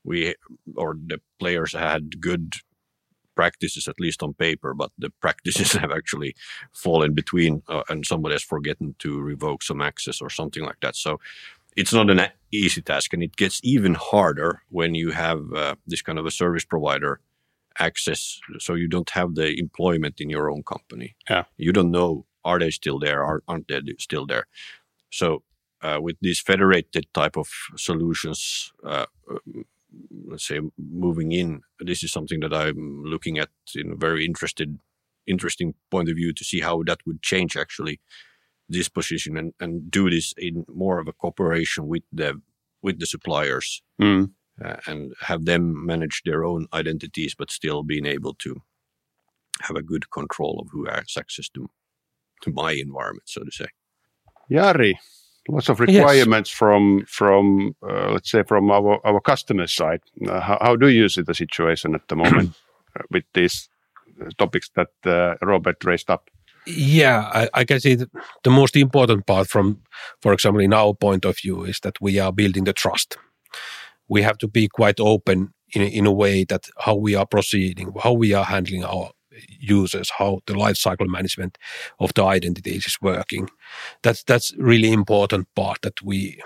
we 0.04 0.36
or 0.76 0.96
the 1.12 1.20
players 1.40 1.74
had 1.74 2.22
good 2.22 2.46
practices 3.36 3.88
at 3.88 4.00
least 4.00 4.24
on 4.24 4.34
paper, 4.34 4.74
but 4.74 4.92
the 5.04 5.10
practices 5.26 5.74
have 5.74 5.92
actually 5.92 6.36
fallen 6.74 7.14
between, 7.14 7.62
uh, 7.68 7.84
and 7.90 8.06
somebody 8.06 8.34
has 8.36 8.44
forgotten 8.44 8.96
to 9.00 9.22
revoke 9.32 9.62
some 9.64 9.82
access 9.82 10.22
or 10.22 10.30
something 10.30 10.64
like 10.64 10.80
that. 10.82 10.96
So 10.96 11.20
it's 11.76 11.94
not 11.94 12.10
an 12.10 12.22
easy 12.52 12.82
task, 12.82 13.14
and 13.14 13.24
it 13.24 13.36
gets 13.36 13.60
even 13.64 13.96
harder 13.96 14.62
when 14.70 14.96
you 14.96 15.12
have 15.12 15.42
uh, 15.54 15.76
this 15.92 16.02
kind 16.02 16.20
of 16.20 16.26
a 16.26 16.32
service 16.32 16.66
provider 16.66 17.20
access. 17.80 18.40
So 18.60 18.76
you 18.76 18.88
don't 18.88 19.10
have 19.10 19.36
the 19.36 19.60
employment 19.60 20.22
in 20.22 20.30
your 20.30 20.50
own 20.50 20.64
company. 20.64 21.16
Yeah, 21.30 21.44
you 21.58 21.74
don't 21.74 21.92
know 21.92 22.26
are 22.46 22.60
they 22.60 22.72
still 22.72 23.00
there, 23.00 23.24
or 23.24 23.44
aren't 23.48 23.68
they 23.68 23.82
still 24.00 24.26
there. 24.26 24.46
So 25.12 25.44
uh, 25.82 26.00
with 26.02 26.18
these 26.22 26.40
federated 26.40 27.08
type 27.14 27.38
of 27.38 27.50
solutions, 27.76 28.72
uh, 28.86 29.06
let's 30.26 30.48
say 30.48 30.60
moving 30.78 31.32
in, 31.32 31.62
this 31.80 32.04
is 32.04 32.12
something 32.12 32.40
that 32.42 32.54
I'm 32.54 33.04
looking 33.04 33.38
at 33.38 33.50
in 33.76 33.92
a 33.92 33.96
very 33.96 34.26
interested, 34.26 34.80
interesting 35.28 35.74
point 35.92 36.10
of 36.10 36.16
view 36.16 36.34
to 36.34 36.44
see 36.44 36.62
how 36.62 36.84
that 36.84 37.00
would 37.06 37.22
change 37.22 37.58
actually 37.58 38.00
this 38.68 38.90
position 38.90 39.38
and, 39.38 39.54
and 39.60 39.92
do 39.92 40.10
this 40.10 40.34
in 40.38 40.66
more 40.68 41.00
of 41.00 41.08
a 41.08 41.14
cooperation 41.14 41.88
with 41.88 42.04
the 42.12 42.42
with 42.82 43.00
the 43.00 43.06
suppliers 43.06 43.82
mm. 44.00 44.30
uh, 44.64 44.76
and 44.86 45.14
have 45.22 45.46
them 45.46 45.86
manage 45.86 46.22
their 46.24 46.44
own 46.44 46.68
identities, 46.72 47.34
but 47.36 47.50
still 47.50 47.82
being 47.84 48.06
able 48.06 48.34
to 48.36 48.62
have 49.62 49.76
a 49.76 49.82
good 49.82 50.12
control 50.12 50.60
of 50.60 50.68
who 50.72 50.86
has 50.86 51.16
access 51.18 51.50
to 51.50 51.70
to 52.42 52.52
my 52.52 52.72
environment, 52.74 53.28
so 53.28 53.44
to 53.44 53.52
say. 53.52 53.68
Jari, 54.52 54.94
lots 55.50 55.70
of 55.70 55.80
requirements 55.80 56.50
yes. 56.50 56.58
from 56.58 57.06
from 57.08 57.76
uh, 57.88 58.12
let's 58.12 58.32
say 58.32 58.44
from 58.44 58.72
our 58.72 59.00
our 59.06 59.20
customer 59.20 59.68
side. 59.68 60.02
Uh, 60.28 60.40
how, 60.40 60.58
how, 60.62 60.76
do 60.76 60.90
you 60.90 61.10
see 61.10 61.22
the 61.22 61.34
situation 61.34 61.96
at 61.96 62.08
the 62.08 62.16
moment 62.16 62.54
uh, 63.00 63.04
with 63.12 63.24
these 63.34 63.70
uh, 64.22 64.30
topics 64.38 64.70
that 64.76 64.90
uh, 65.06 65.36
Robert 65.42 65.84
raised 65.84 66.10
up? 66.10 66.30
Yeah, 66.68 67.30
I, 67.32 67.50
I 67.54 67.64
can 67.64 67.80
see 67.80 67.96
the 67.96 68.50
most 68.50 68.76
important 68.76 69.28
part 69.28 69.48
from, 69.48 69.82
for 70.22 70.34
example, 70.34 70.62
in 70.62 70.74
our 70.74 70.96
point 70.96 71.24
of 71.24 71.38
view, 71.38 71.64
is 71.64 71.80
that 71.82 72.02
we 72.02 72.18
are 72.18 72.32
building 72.32 72.64
the 72.64 72.74
trust. 72.74 73.18
We 74.08 74.24
have 74.24 74.40
to 74.40 74.48
be 74.48 74.68
quite 74.68 75.00
open 75.00 75.54
in 75.74 75.82
in 75.82 76.06
a 76.06 76.12
way 76.12 76.44
that 76.46 76.70
how 76.80 76.96
we 76.96 77.16
are 77.16 77.26
proceeding, 77.26 77.94
how 78.04 78.14
we 78.14 78.34
are 78.34 78.46
handling 78.46 78.84
our 78.84 79.12
users, 79.60 80.12
how 80.18 80.40
the 80.46 80.54
lifecycle 80.54 81.08
management 81.08 81.58
of 82.00 82.14
the 82.14 82.24
identities 82.24 82.86
is 82.86 82.98
working. 83.02 83.50
That's 84.02 84.24
that's 84.24 84.54
really 84.58 84.92
important 84.92 85.48
part 85.56 85.82
that 85.82 86.02
we, 86.02 86.42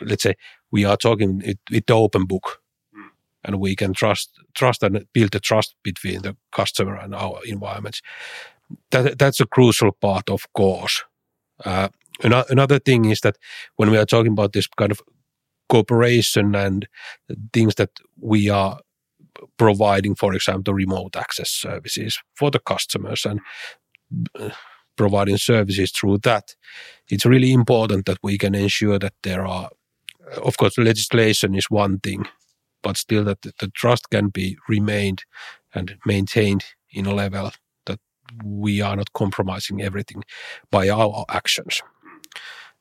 let's 0.00 0.22
say, 0.22 0.34
we 0.70 0.84
are 0.84 0.96
talking 0.96 1.42
it, 1.44 1.58
with 1.70 1.86
the 1.86 1.94
open 1.94 2.26
book, 2.26 2.60
mm. 2.96 3.08
and 3.44 3.60
we 3.60 3.76
can 3.76 3.92
trust 3.92 4.30
trust 4.54 4.82
and 4.82 5.06
build 5.12 5.32
the 5.32 5.40
trust 5.40 5.74
between 5.82 6.22
the 6.22 6.36
customer 6.50 6.96
and 6.96 7.14
our 7.14 7.40
environments. 7.44 8.02
That 8.90 9.18
that's 9.18 9.40
a 9.40 9.46
crucial 9.46 9.92
part, 9.92 10.30
of 10.30 10.52
course. 10.52 11.04
Uh, 11.64 11.88
another 12.22 12.78
thing 12.78 13.04
is 13.06 13.20
that 13.20 13.36
when 13.76 13.90
we 13.90 13.98
are 13.98 14.06
talking 14.06 14.32
about 14.32 14.52
this 14.52 14.66
kind 14.66 14.90
of 14.90 15.00
cooperation 15.68 16.54
and 16.54 16.86
things 17.52 17.74
that 17.76 17.90
we 18.20 18.50
are 18.50 18.78
providing, 19.56 20.14
for 20.14 20.34
example, 20.34 20.74
remote 20.74 21.16
access 21.16 21.50
services 21.50 22.18
for 22.34 22.50
the 22.50 22.58
customers 22.58 23.24
and 23.24 23.40
uh, 24.38 24.50
providing 24.96 25.38
services 25.38 25.90
through 25.90 26.18
that, 26.18 26.54
it's 27.08 27.26
really 27.26 27.52
important 27.52 28.06
that 28.06 28.18
we 28.22 28.38
can 28.38 28.54
ensure 28.54 28.98
that 28.98 29.14
there 29.22 29.46
are, 29.46 29.70
uh, 30.30 30.40
of 30.40 30.56
course, 30.56 30.78
legislation 30.78 31.54
is 31.54 31.70
one 31.70 31.98
thing, 32.00 32.26
but 32.82 32.96
still 32.96 33.24
that 33.24 33.42
the 33.42 33.70
trust 33.74 34.10
can 34.10 34.28
be 34.28 34.56
remained 34.68 35.24
and 35.74 35.96
maintained 36.04 36.64
in 36.90 37.06
a 37.06 37.14
level 37.14 37.50
that 37.86 37.98
we 38.44 38.80
are 38.80 38.96
not 38.96 39.12
compromising 39.12 39.80
everything 39.80 40.22
by 40.70 40.88
our 40.88 41.24
actions. 41.28 41.80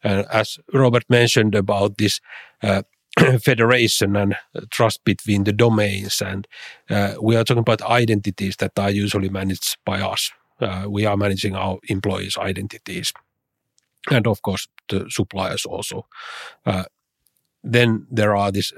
And 0.03 0.25
as 0.31 0.57
Robert 0.73 1.03
mentioned 1.09 1.55
about 1.55 1.97
this 1.97 2.19
uh, 2.63 2.81
federation 3.43 4.15
and 4.15 4.35
trust 4.69 5.03
between 5.03 5.43
the 5.43 5.53
domains. 5.53 6.21
And 6.21 6.47
uh, 6.89 7.15
we 7.21 7.35
are 7.35 7.43
talking 7.43 7.61
about 7.61 7.81
identities 7.81 8.55
that 8.57 8.77
are 8.77 8.91
usually 8.91 9.29
managed 9.29 9.77
by 9.85 10.01
us. 10.01 10.31
Uh, 10.59 10.85
we 10.87 11.05
are 11.05 11.17
managing 11.17 11.55
our 11.55 11.79
employees' 11.89 12.37
identities. 12.37 13.11
And 14.09 14.27
of 14.27 14.41
course, 14.41 14.67
the 14.89 15.05
suppliers 15.09 15.65
also. 15.65 16.07
Uh, 16.65 16.83
then 17.63 18.07
there 18.09 18.35
are 18.35 18.51
these 18.51 18.73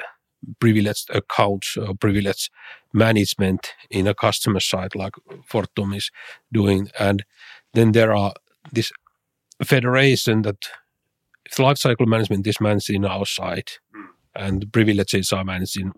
privileged 0.59 1.09
accounts 1.09 1.77
or 1.77 1.93
privileged 1.95 2.49
management 2.93 3.73
in 3.89 4.07
a 4.07 4.13
customer 4.13 4.59
side, 4.59 4.95
like 4.95 5.13
Fortum 5.49 5.95
is 5.95 6.11
doing. 6.51 6.89
And 6.99 7.23
then 7.73 7.91
there 7.93 8.13
are 8.13 8.33
this 8.71 8.91
federation 9.63 10.41
that 10.43 10.57
if 11.45 11.57
lifecycle 11.57 12.07
management 12.07 12.45
is 12.47 12.59
managed 12.59 12.89
in 12.89 13.05
our 13.05 13.25
side, 13.25 13.71
and 14.35 14.71
privileges 14.71 15.31
are 15.31 15.43
managed 15.43 15.79
in 15.79 15.91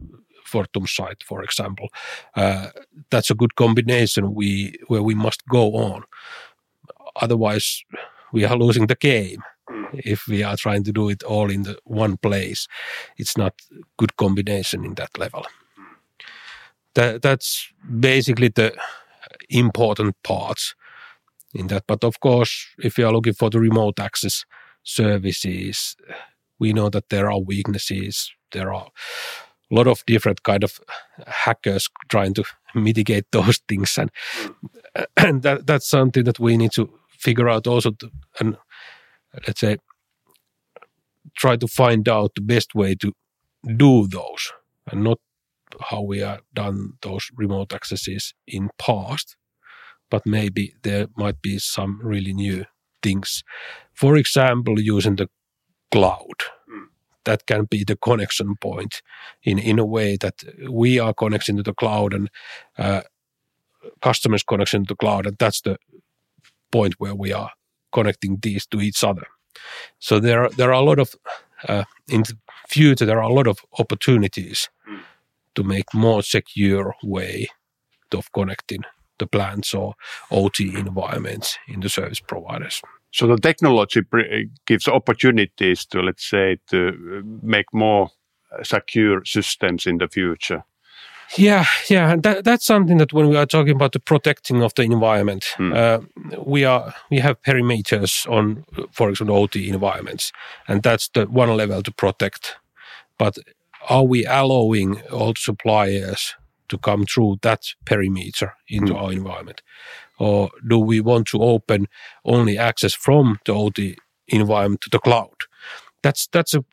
Fortum 0.46 0.88
site, 0.88 1.24
for 1.24 1.44
example. 1.44 1.90
Uh, 2.36 2.68
that's 3.10 3.32
a 3.32 3.36
good 3.36 3.56
combination 3.56 4.34
we 4.34 4.76
where 4.88 5.04
we 5.04 5.16
must 5.16 5.46
go 5.48 5.76
on. 5.76 6.04
Otherwise, 7.16 7.84
we 8.32 8.46
are 8.46 8.58
losing 8.58 8.88
the 8.88 8.96
game 8.96 9.42
if 9.94 10.28
we 10.28 10.44
are 10.44 10.58
trying 10.58 10.84
to 10.84 10.92
do 10.92 11.10
it 11.10 11.24
all 11.24 11.50
in 11.50 11.64
the 11.64 11.78
one 11.86 12.18
place. 12.18 12.68
It's 13.18 13.38
not 13.38 13.54
good 13.98 14.16
combination 14.18 14.86
in 14.86 14.96
that 14.96 15.18
level. 15.18 15.46
That, 16.94 17.22
that's 17.22 17.74
basically 18.00 18.50
the 18.50 18.74
important 19.50 20.16
parts 20.24 20.76
in 21.54 21.68
that. 21.68 21.84
But 21.88 22.04
of 22.04 22.20
course, 22.20 22.68
if 22.80 22.98
you 22.98 23.08
are 23.08 23.14
looking 23.14 23.34
for 23.34 23.50
the 23.50 23.60
remote 23.60 24.00
access 24.00 24.46
services, 24.84 25.96
we 26.60 26.74
know 26.74 26.90
that 26.90 27.10
there 27.10 27.30
are 27.30 27.40
weaknesses. 27.40 28.32
There 28.52 28.74
are 28.74 28.88
a 29.72 29.76
lot 29.76 29.88
of 29.88 30.04
different 30.06 30.44
kind 30.44 30.64
of 30.64 30.80
hackers 31.28 31.90
trying 32.10 32.34
to 32.36 32.44
mitigate 32.74 33.26
those 33.32 33.60
things, 33.68 33.98
and 33.98 34.12
and 35.18 35.42
that, 35.44 35.68
that's 35.68 35.90
something 35.90 36.24
that 36.26 36.40
we 36.40 36.58
need 36.58 36.72
to 36.74 36.90
figure 37.10 37.50
out 37.50 37.68
also, 37.68 37.92
to, 37.92 38.12
and 38.40 38.58
let's 39.48 39.60
say 39.60 39.78
try 41.36 41.58
to 41.58 41.68
find 41.68 42.08
out 42.08 42.32
the 42.36 42.42
best 42.42 42.76
way 42.76 42.96
to 42.96 43.12
do 43.78 44.08
those, 44.08 44.54
and 44.92 45.04
not 45.04 45.20
how 45.90 46.02
we 46.02 46.20
have 46.20 46.42
done 46.54 46.94
those 47.02 47.30
remote 47.36 47.74
accesses 47.74 48.34
in 48.48 48.70
past, 48.78 49.36
but 50.10 50.26
maybe 50.26 50.76
there 50.84 51.08
might 51.18 51.42
be 51.42 51.58
some 51.58 52.00
really 52.02 52.34
new 52.34 52.66
things. 53.04 53.44
For 53.94 54.16
example, 54.16 54.80
using 54.80 55.16
the 55.16 55.28
cloud. 55.92 56.44
Mm. 56.70 56.88
That 57.26 57.46
can 57.46 57.66
be 57.66 57.84
the 57.84 57.96
connection 57.96 58.56
point 58.62 59.02
in, 59.44 59.60
in 59.60 59.80
a 59.80 59.86
way 59.86 60.18
that 60.18 60.44
we 60.70 61.00
are 61.00 61.14
connecting 61.14 61.58
to 61.58 61.64
the 61.64 61.74
cloud 61.74 62.14
and 62.14 62.30
uh, 62.78 63.02
customers 64.02 64.44
connection 64.44 64.86
to 64.86 64.90
the 64.90 64.96
cloud. 64.96 65.26
And 65.26 65.38
that's 65.38 65.62
the 65.62 65.78
point 66.72 66.96
where 66.98 67.16
we 67.16 67.34
are 67.34 67.52
connecting 67.92 68.38
these 68.42 68.66
to 68.68 68.82
each 68.82 69.04
other. 69.04 69.28
So 70.00 70.20
there 70.20 70.44
are, 70.44 70.50
there 70.50 70.70
are 70.70 70.82
a 70.82 70.86
lot 70.86 71.00
of, 71.00 71.16
uh, 71.68 71.86
in 72.10 72.22
the 72.22 72.38
future, 72.68 73.06
there 73.06 73.22
are 73.22 73.30
a 73.30 73.34
lot 73.34 73.48
of 73.48 73.60
opportunities 73.80 74.70
mm. 74.90 75.00
to 75.56 75.64
make 75.64 75.94
more 75.94 76.22
secure 76.22 76.94
way 77.04 77.48
of 78.14 78.32
connecting 78.32 78.84
the 79.18 79.28
plants 79.28 79.74
or 79.74 79.96
OT 80.32 80.76
environments 80.76 81.58
in 81.68 81.80
the 81.80 81.90
service 81.90 82.20
providers. 82.20 82.82
So 83.16 83.28
the 83.28 83.38
technology 83.38 84.02
gives 84.66 84.90
opportunities 84.90 85.86
to, 85.86 86.02
let's 86.02 86.30
say, 86.30 86.58
to 86.68 87.24
make 87.42 87.74
more 87.74 88.10
secure 88.62 89.24
systems 89.24 89.88
in 89.88 90.00
the 90.00 90.10
future. 90.10 90.66
Yeah, 91.38 91.66
yeah, 91.90 92.18
that, 92.18 92.44
that's 92.44 92.66
something 92.66 92.98
that 92.98 93.14
when 93.14 93.30
we 93.30 93.38
are 93.38 93.46
talking 93.46 93.74
about 93.74 93.94
the 93.94 94.02
protecting 94.02 94.62
of 94.62 94.74
the 94.76 94.84
environment, 94.84 95.46
mm. 95.58 95.74
uh, 95.74 96.02
we 96.46 96.66
are 96.66 96.94
we 97.10 97.20
have 97.20 97.42
perimeters 97.42 98.30
on, 98.30 98.66
for 98.92 99.10
example, 99.10 99.38
OT 99.38 99.70
environments, 99.70 100.34
and 100.68 100.84
that's 100.84 101.08
the 101.14 101.26
one 101.26 101.56
level 101.56 101.82
to 101.84 101.92
protect. 101.94 102.58
But 103.18 103.38
are 103.90 104.04
we 104.04 104.26
allowing 104.26 105.02
all 105.04 105.34
suppliers 105.38 106.36
to 106.68 106.78
come 106.78 107.06
through 107.06 107.38
that 107.44 107.64
perimeter 107.86 108.54
into 108.68 108.94
mm. 108.94 109.02
our 109.02 109.14
environment, 109.14 109.62
or 110.20 110.50
do 110.68 110.80
we 110.80 111.02
want 111.02 111.28
to 111.28 111.42
open 111.42 111.88
only 112.24 112.58
access 112.58 112.94
from 112.94 113.40
the 113.46 113.54
OT 113.54 113.98
environment 114.28 114.82
to 114.82 114.90
the 114.90 115.00
cloud? 115.00 115.36
That's 116.04 116.28
that's 116.28 116.54
a 116.54 116.64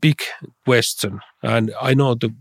big 0.00 0.22
question, 0.64 1.20
and 1.42 1.72
I 1.80 1.94
know 1.94 2.14
the 2.14 2.34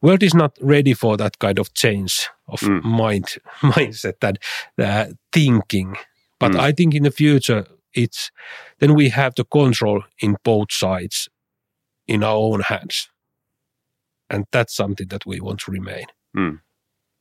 world 0.00 0.22
is 0.22 0.34
not 0.34 0.56
ready 0.60 0.94
for 0.94 1.16
that 1.16 1.38
kind 1.38 1.58
of 1.58 1.74
change 1.74 2.28
of 2.46 2.60
mm. 2.60 2.82
mind 2.82 3.36
mindset 3.60 4.20
that 4.20 4.38
uh, 4.78 5.12
thinking. 5.32 5.96
But 6.38 6.52
mm. 6.52 6.60
I 6.60 6.72
think 6.72 6.94
in 6.94 7.02
the 7.02 7.10
future, 7.10 7.66
it's 7.94 8.30
then 8.78 8.94
we 8.94 9.08
have 9.08 9.34
the 9.34 9.44
control 9.44 10.04
in 10.20 10.36
both 10.44 10.72
sides 10.72 11.28
in 12.06 12.22
our 12.22 12.36
own 12.36 12.60
hands, 12.60 13.08
and 14.30 14.46
that's 14.52 14.74
something 14.74 15.08
that 15.08 15.26
we 15.26 15.40
want 15.40 15.60
to 15.60 15.70
remain. 15.70 16.06
Mm. 16.36 16.60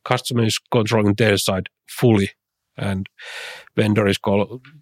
Customer 0.08 0.46
is 0.46 0.58
controlling 0.72 1.16
their 1.16 1.38
side 1.38 1.68
fully, 1.86 2.30
and 2.78 3.10
vendor 3.76 4.08
is 4.08 4.18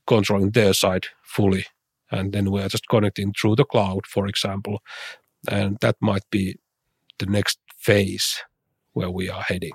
controlling 0.05 0.51
their 0.51 0.73
side 0.73 1.07
fully, 1.23 1.65
and 2.11 2.31
then 2.33 2.51
we 2.51 2.61
are 2.61 2.69
just 2.69 2.87
connecting 2.87 3.33
through 3.33 3.55
the 3.55 3.65
cloud, 3.65 4.05
for 4.05 4.27
example, 4.27 4.81
and 5.49 5.77
that 5.81 5.95
might 5.99 6.29
be 6.29 6.55
the 7.17 7.25
next 7.25 7.59
phase 7.77 8.43
where 8.93 9.09
we 9.09 9.29
are 9.29 9.41
heading. 9.41 9.73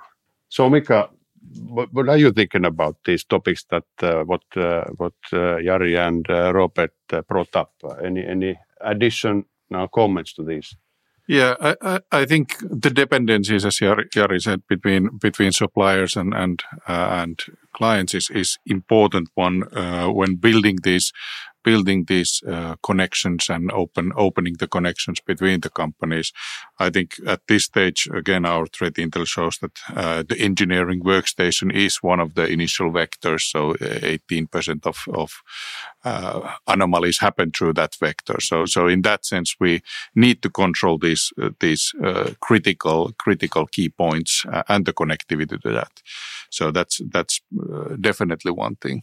So, 0.49 0.71
Mika, 0.71 1.11
what, 1.59 1.93
what 1.93 2.09
are 2.09 2.17
you 2.19 2.33
thinking 2.33 2.65
about 2.65 2.97
these 3.05 3.25
topics 3.25 3.65
that 3.71 3.85
uh, 4.03 4.23
what 4.25 4.43
uh, 4.57 4.85
what 4.97 5.15
uh, 5.33 5.59
Jari 5.67 5.99
and 5.99 6.29
uh, 6.31 6.53
Robert 6.53 6.95
uh, 7.13 7.23
brought 7.23 7.57
up? 7.57 7.73
Any 8.05 8.25
any 8.27 8.59
additional 8.81 9.45
comments 9.95 10.33
to 10.35 10.45
these? 10.45 10.77
Yeah, 11.31 11.55
I, 11.61 12.01
I, 12.11 12.25
think 12.25 12.57
the 12.59 12.91
dependencies, 12.91 13.65
as 13.65 13.79
Jari 13.79 14.43
said, 14.43 14.67
between 14.67 15.17
between 15.17 15.53
suppliers 15.53 16.17
and 16.17 16.35
and 16.35 16.61
uh, 16.89 17.23
and 17.23 17.41
clients 17.73 18.15
is 18.15 18.31
is 18.31 18.59
important 18.67 19.29
one 19.37 19.63
when 20.13 20.35
building 20.41 20.79
these 20.83 21.13
building 21.63 22.05
these 22.05 22.43
uh, 22.47 22.77
connections 22.83 23.49
and 23.49 23.71
open 23.73 24.13
opening 24.17 24.55
the 24.59 24.69
connections 24.69 25.21
between 25.21 25.61
the 25.61 25.71
companies. 25.71 26.33
I 26.79 26.91
think 26.91 27.15
at 27.27 27.41
this 27.49 27.65
stage, 27.65 28.09
again, 28.15 28.45
our 28.45 28.67
threat 28.67 28.95
intel 28.95 29.27
shows 29.27 29.59
that 29.59 29.79
uh, 29.95 30.23
the 30.29 30.39
engineering 30.39 31.03
workstation 31.03 31.73
is 31.75 32.03
one 32.03 32.21
of 32.21 32.35
the 32.35 32.47
initial 32.47 32.91
vectors. 32.91 33.43
So 33.43 33.75
18% 33.75 34.87
of, 34.87 35.05
of 35.15 35.43
uh, 36.05 36.53
anomalies 36.67 37.19
happen 37.19 37.51
through 37.51 37.75
that 37.75 37.95
vector. 37.97 38.41
So, 38.41 38.65
so 38.67 38.87
in 38.87 39.03
that 39.03 39.25
sense, 39.25 39.57
we 39.61 39.83
need 40.15 40.43
to 40.43 40.51
control 40.51 40.99
these 40.99 41.33
uh, 41.41 41.51
these 41.61 41.93
uh, 42.03 42.31
critical 42.41 43.13
critical 43.19 43.67
key 43.67 43.89
points 43.89 44.45
uh, 44.51 44.63
and 44.69 44.87
the 44.87 44.93
connectivity 44.93 45.61
to 45.61 45.73
that. 45.73 45.93
So 46.51 46.71
that's 46.71 47.01
that's 47.11 47.41
definitely 48.01 48.53
one 48.53 48.77
thing 48.77 49.03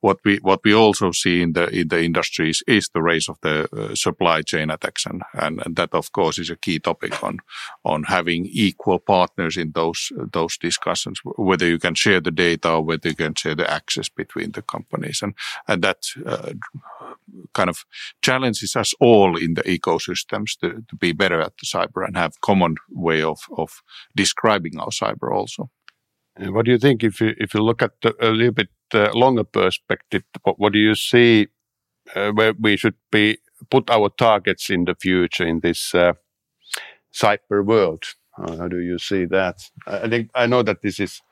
what 0.00 0.18
we 0.24 0.36
what 0.42 0.60
we 0.64 0.74
also 0.74 1.10
see 1.12 1.42
in 1.42 1.52
the 1.52 1.68
in 1.68 1.88
the 1.88 2.02
industries 2.02 2.62
is 2.66 2.88
the 2.88 3.02
rise 3.02 3.28
of 3.28 3.38
the 3.42 3.68
uh, 3.72 3.94
supply 3.94 4.42
chain 4.42 4.70
attacks, 4.70 5.06
and, 5.06 5.22
and, 5.34 5.62
and 5.64 5.76
that 5.76 5.94
of 5.94 6.12
course 6.12 6.38
is 6.38 6.50
a 6.50 6.56
key 6.56 6.78
topic 6.78 7.22
on 7.22 7.38
on 7.84 8.04
having 8.04 8.46
equal 8.46 8.98
partners 8.98 9.56
in 9.56 9.72
those 9.72 10.12
those 10.32 10.58
discussions, 10.58 11.20
whether 11.36 11.66
you 11.66 11.78
can 11.78 11.94
share 11.94 12.20
the 12.20 12.30
data 12.30 12.70
or 12.70 12.82
whether 12.82 13.08
you 13.08 13.14
can 13.14 13.34
share 13.34 13.54
the 13.54 13.70
access 13.70 14.08
between 14.08 14.52
the 14.52 14.62
companies, 14.62 15.22
and 15.22 15.34
and 15.66 15.82
that 15.82 16.04
uh, 16.26 16.52
kind 17.54 17.70
of 17.70 17.84
challenges 18.22 18.76
us 18.76 18.94
all 19.00 19.36
in 19.36 19.54
the 19.54 19.62
ecosystems 19.62 20.58
to, 20.60 20.84
to 20.88 20.96
be 20.96 21.12
better 21.12 21.40
at 21.40 21.52
the 21.58 21.66
cyber 21.66 22.06
and 22.06 22.16
have 22.16 22.40
common 22.40 22.76
way 22.90 23.22
of 23.22 23.40
of 23.56 23.82
describing 24.14 24.78
our 24.78 24.90
cyber 24.90 25.32
also. 25.32 25.70
And 26.36 26.54
what 26.54 26.66
do 26.66 26.72
you 26.72 26.78
think 26.78 27.02
if 27.02 27.20
you 27.20 27.34
if 27.38 27.54
you 27.54 27.62
look 27.62 27.82
at 27.82 27.92
the, 28.02 28.14
a 28.20 28.30
little 28.30 28.52
bit 28.52 28.68
uh, 28.94 29.10
longer 29.12 29.44
perspective? 29.44 30.22
What, 30.42 30.58
what, 30.58 30.72
do 30.72 30.78
you 30.78 30.94
see 30.94 31.48
uh, 32.14 32.30
where 32.32 32.52
we 32.60 32.76
should 32.76 32.96
be 33.10 33.38
put 33.70 33.90
our 33.90 34.10
targets 34.10 34.70
in 34.70 34.84
the 34.84 34.94
future 34.94 35.46
in 35.46 35.60
this 35.60 35.94
uh, 35.94 36.12
cyber 37.12 37.64
world? 37.64 38.04
how 38.36 38.68
do 38.68 38.80
you 38.80 38.98
see 38.98 39.24
that? 39.24 39.56
I 39.86 40.08
think 40.08 40.30
I 40.34 40.46
know 40.46 40.62
that 40.62 40.82
this 40.82 41.00
is 41.00 41.22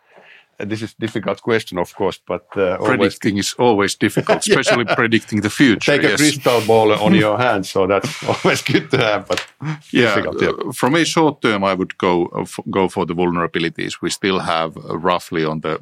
this 0.58 0.82
is 0.82 0.94
difficult 0.94 1.42
question, 1.42 1.78
of 1.78 1.94
course, 1.94 2.20
but 2.26 2.46
uh, 2.56 2.78
predicting 2.78 3.38
is 3.38 3.54
always 3.58 3.94
difficult, 3.94 4.38
especially 4.46 4.84
yeah. 4.86 4.94
predicting 4.94 5.40
the 5.40 5.50
future. 5.50 5.92
Take 5.92 6.02
yes. 6.02 6.14
a 6.14 6.16
crystal 6.16 6.60
ball 6.66 6.92
on 6.92 7.14
your 7.24 7.38
hand, 7.38 7.66
so 7.66 7.86
that's 7.86 8.22
always 8.44 8.62
good 8.62 8.90
to 8.90 8.98
have. 8.98 9.26
But 9.28 9.46
yeah, 9.90 10.22
yeah. 10.40 10.48
Uh, 10.48 10.72
from 10.72 10.94
a 10.94 11.04
short 11.04 11.42
term, 11.42 11.64
I 11.64 11.74
would 11.74 11.96
go 11.98 12.26
uh, 12.26 12.46
go 12.70 12.88
for 12.88 13.06
the 13.06 13.14
vulnerabilities. 13.14 14.00
We 14.02 14.10
still 14.10 14.40
have 14.40 14.76
uh, 14.76 14.98
roughly 14.98 15.44
on 15.44 15.60
the 15.60 15.78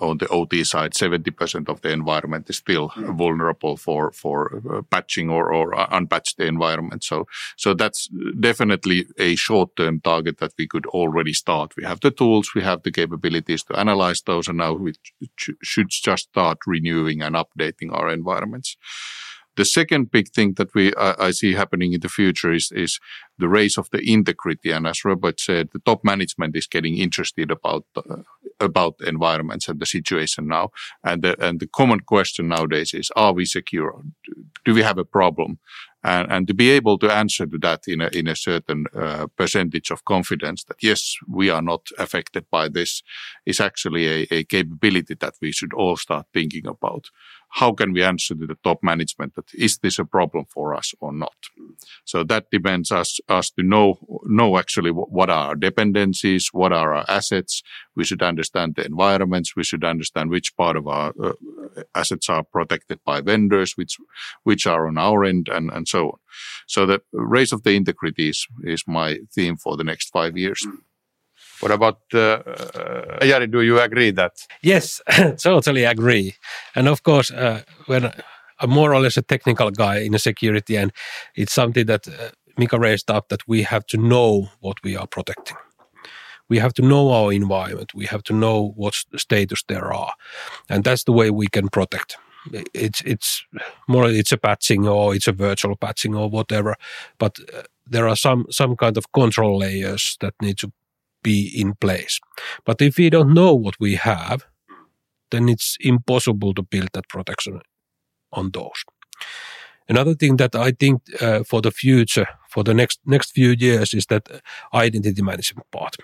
on 0.00 0.18
the 0.18 0.28
OT 0.28 0.64
side, 0.64 0.94
seventy 0.94 1.30
percent 1.30 1.68
of 1.68 1.80
the 1.80 1.90
environment 1.90 2.50
is 2.50 2.56
still 2.56 2.90
mm. 2.90 3.16
vulnerable 3.16 3.76
for 3.76 4.12
for 4.12 4.62
uh, 4.70 4.82
patching 4.90 5.30
or 5.30 5.52
or 5.52 5.74
unpatched 5.92 6.40
environment. 6.40 7.04
So 7.04 7.26
so 7.56 7.74
that's 7.74 8.08
definitely 8.40 9.06
a 9.18 9.36
short 9.36 9.76
term 9.76 10.00
target 10.00 10.38
that 10.38 10.52
we 10.58 10.66
could 10.66 10.86
already 10.86 11.32
start. 11.32 11.76
We 11.76 11.84
have 11.84 12.00
the 12.00 12.10
tools, 12.10 12.54
we 12.54 12.62
have 12.62 12.82
the 12.82 12.90
capabilities 12.90 13.62
to 13.64 13.78
analyze 13.78 14.07
those, 14.26 14.48
and 14.48 14.58
now 14.58 14.72
we 14.74 14.94
should 15.62 15.88
just 15.88 16.24
start 16.24 16.58
renewing 16.66 17.22
and 17.22 17.34
updating 17.36 17.92
our 17.92 18.10
environments. 18.10 18.76
The 19.58 19.64
second 19.64 20.12
big 20.12 20.28
thing 20.28 20.54
that 20.54 20.72
we 20.72 20.94
I, 20.94 21.26
I 21.26 21.30
see 21.32 21.54
happening 21.54 21.92
in 21.92 22.00
the 22.00 22.08
future 22.08 22.52
is 22.52 22.70
is 22.70 23.00
the 23.38 23.48
race 23.48 23.76
of 23.76 23.90
the 23.90 23.98
integrity, 23.98 24.70
and 24.70 24.86
as 24.86 25.04
Robert 25.04 25.40
said, 25.40 25.70
the 25.72 25.80
top 25.80 26.04
management 26.04 26.56
is 26.56 26.68
getting 26.68 26.96
interested 26.96 27.50
about 27.50 27.84
uh, 27.96 28.22
about 28.60 28.94
environments 29.00 29.68
and 29.68 29.80
the 29.80 29.86
situation 29.86 30.46
now. 30.46 30.70
And 31.02 31.22
the 31.22 31.34
and 31.44 31.58
the 31.58 31.66
common 31.66 32.00
question 32.00 32.48
nowadays 32.48 32.94
is: 32.94 33.10
Are 33.16 33.32
we 33.32 33.44
secure? 33.46 34.00
Do 34.64 34.74
we 34.74 34.82
have 34.82 34.98
a 34.98 35.04
problem? 35.04 35.58
And, 36.04 36.30
and 36.30 36.46
to 36.46 36.54
be 36.54 36.70
able 36.70 36.98
to 36.98 37.12
answer 37.12 37.46
to 37.46 37.58
that 37.58 37.88
in 37.88 38.00
a, 38.00 38.08
in 38.08 38.28
a 38.28 38.36
certain 38.36 38.86
uh, 38.94 39.26
percentage 39.36 39.90
of 39.90 40.04
confidence 40.04 40.64
that 40.64 40.82
yes, 40.82 41.16
we 41.26 41.50
are 41.50 41.62
not 41.62 41.88
affected 41.98 42.46
by 42.50 42.68
this 42.68 43.02
is 43.46 43.60
actually 43.60 44.06
a, 44.06 44.26
a 44.30 44.44
capability 44.44 45.14
that 45.14 45.34
we 45.42 45.52
should 45.52 45.72
all 45.74 45.96
start 45.96 46.26
thinking 46.32 46.66
about. 46.66 47.06
How 47.50 47.72
can 47.72 47.92
we 47.92 48.02
answer 48.02 48.34
to 48.34 48.46
the 48.46 48.58
top 48.62 48.82
management 48.82 49.34
that 49.34 49.52
is 49.54 49.78
this 49.78 49.98
a 49.98 50.04
problem 50.04 50.44
for 50.44 50.74
us 50.74 50.94
or 51.00 51.12
not? 51.12 51.36
So 52.04 52.24
that 52.24 52.50
demands 52.50 52.92
us 52.92 53.20
us 53.28 53.50
to 53.50 53.62
know 53.62 53.98
know 54.24 54.58
actually 54.58 54.90
what 54.90 55.30
are 55.30 55.48
our 55.48 55.54
dependencies, 55.54 56.48
what 56.52 56.72
are 56.72 56.94
our 56.94 57.04
assets. 57.08 57.62
We 57.96 58.04
should 58.04 58.22
understand 58.22 58.74
the 58.74 58.84
environments. 58.84 59.56
We 59.56 59.64
should 59.64 59.84
understand 59.84 60.30
which 60.30 60.56
part 60.56 60.76
of 60.76 60.86
our 60.86 61.12
uh, 61.22 61.32
assets 61.94 62.28
are 62.28 62.44
protected 62.44 63.00
by 63.04 63.20
vendors, 63.20 63.76
which 63.76 63.96
which 64.44 64.66
are 64.66 64.86
on 64.86 64.98
our 64.98 65.24
end, 65.24 65.48
and 65.48 65.70
and 65.70 65.88
so 65.88 66.10
on. 66.10 66.18
So 66.66 66.86
the 66.86 67.02
race 67.12 67.52
of 67.52 67.62
the 67.62 67.74
integrity 67.74 68.28
is, 68.28 68.46
is 68.62 68.84
my 68.86 69.18
theme 69.34 69.56
for 69.56 69.76
the 69.76 69.84
next 69.84 70.10
five 70.10 70.36
years. 70.36 70.66
What 71.60 71.72
about 71.72 71.98
uh, 72.14 72.18
uh, 72.18 73.18
Jari? 73.20 73.50
Do 73.50 73.62
you 73.62 73.80
agree 73.80 74.12
that? 74.12 74.32
Yes, 74.62 75.00
totally 75.38 75.84
agree. 75.84 76.34
And 76.74 76.88
of 76.88 77.02
course, 77.02 77.30
uh, 77.30 77.62
when 77.86 78.12
I'm 78.60 78.70
more 78.70 78.94
or 78.94 79.00
less 79.00 79.16
a 79.16 79.22
technical 79.22 79.70
guy 79.70 79.98
in 79.98 80.14
a 80.14 80.18
security, 80.18 80.76
and 80.76 80.92
it's 81.34 81.52
something 81.52 81.86
that 81.86 82.06
uh, 82.08 82.30
Mika 82.56 82.78
raised 82.78 83.10
up 83.10 83.28
that 83.28 83.46
we 83.48 83.62
have 83.62 83.86
to 83.86 83.96
know 83.96 84.48
what 84.60 84.82
we 84.82 84.96
are 84.96 85.06
protecting. 85.06 85.56
We 86.48 86.58
have 86.58 86.72
to 86.74 86.82
know 86.82 87.10
our 87.10 87.32
environment. 87.32 87.92
We 87.94 88.06
have 88.06 88.22
to 88.24 88.32
know 88.32 88.72
what 88.76 88.94
status 89.16 89.62
there 89.68 89.92
are, 89.92 90.12
and 90.68 90.84
that's 90.84 91.04
the 91.04 91.12
way 91.12 91.30
we 91.30 91.48
can 91.48 91.68
protect 91.68 92.16
it's 92.74 93.00
it's 93.02 93.44
more 93.88 94.08
it's 94.08 94.32
a 94.32 94.36
patching 94.36 94.86
or 94.86 95.14
it's 95.14 95.28
a 95.28 95.32
virtual 95.32 95.76
patching 95.76 96.14
or 96.14 96.28
whatever 96.28 96.76
but 97.18 97.38
uh, 97.54 97.62
there 97.86 98.08
are 98.08 98.16
some 98.16 98.46
some 98.50 98.76
kind 98.76 98.96
of 98.96 99.10
control 99.12 99.58
layers 99.58 100.16
that 100.20 100.34
need 100.40 100.58
to 100.58 100.72
be 101.30 101.40
in 101.62 101.74
place. 101.74 102.14
But 102.66 102.80
if 102.80 102.98
we 102.98 103.10
don't 103.10 103.34
know 103.34 103.52
what 103.64 103.76
we 103.80 103.92
have 103.96 104.40
then 105.30 105.48
it's 105.48 105.76
impossible 105.80 106.54
to 106.54 106.62
build 106.62 106.88
that 106.92 107.08
protection 107.08 107.60
on 108.32 108.50
those. 108.52 108.84
Another 109.88 110.14
thing 110.14 110.36
that 110.36 110.54
i 110.54 110.70
think 110.70 111.00
uh, 111.22 111.42
for 111.50 111.62
the 111.62 111.70
future 111.70 112.28
for 112.50 112.64
the 112.64 112.74
next 112.74 113.00
next 113.06 113.32
few 113.32 113.50
years 113.58 113.94
is 113.94 114.06
that 114.06 114.24
identity 114.72 115.22
management 115.22 115.70
part 115.70 115.96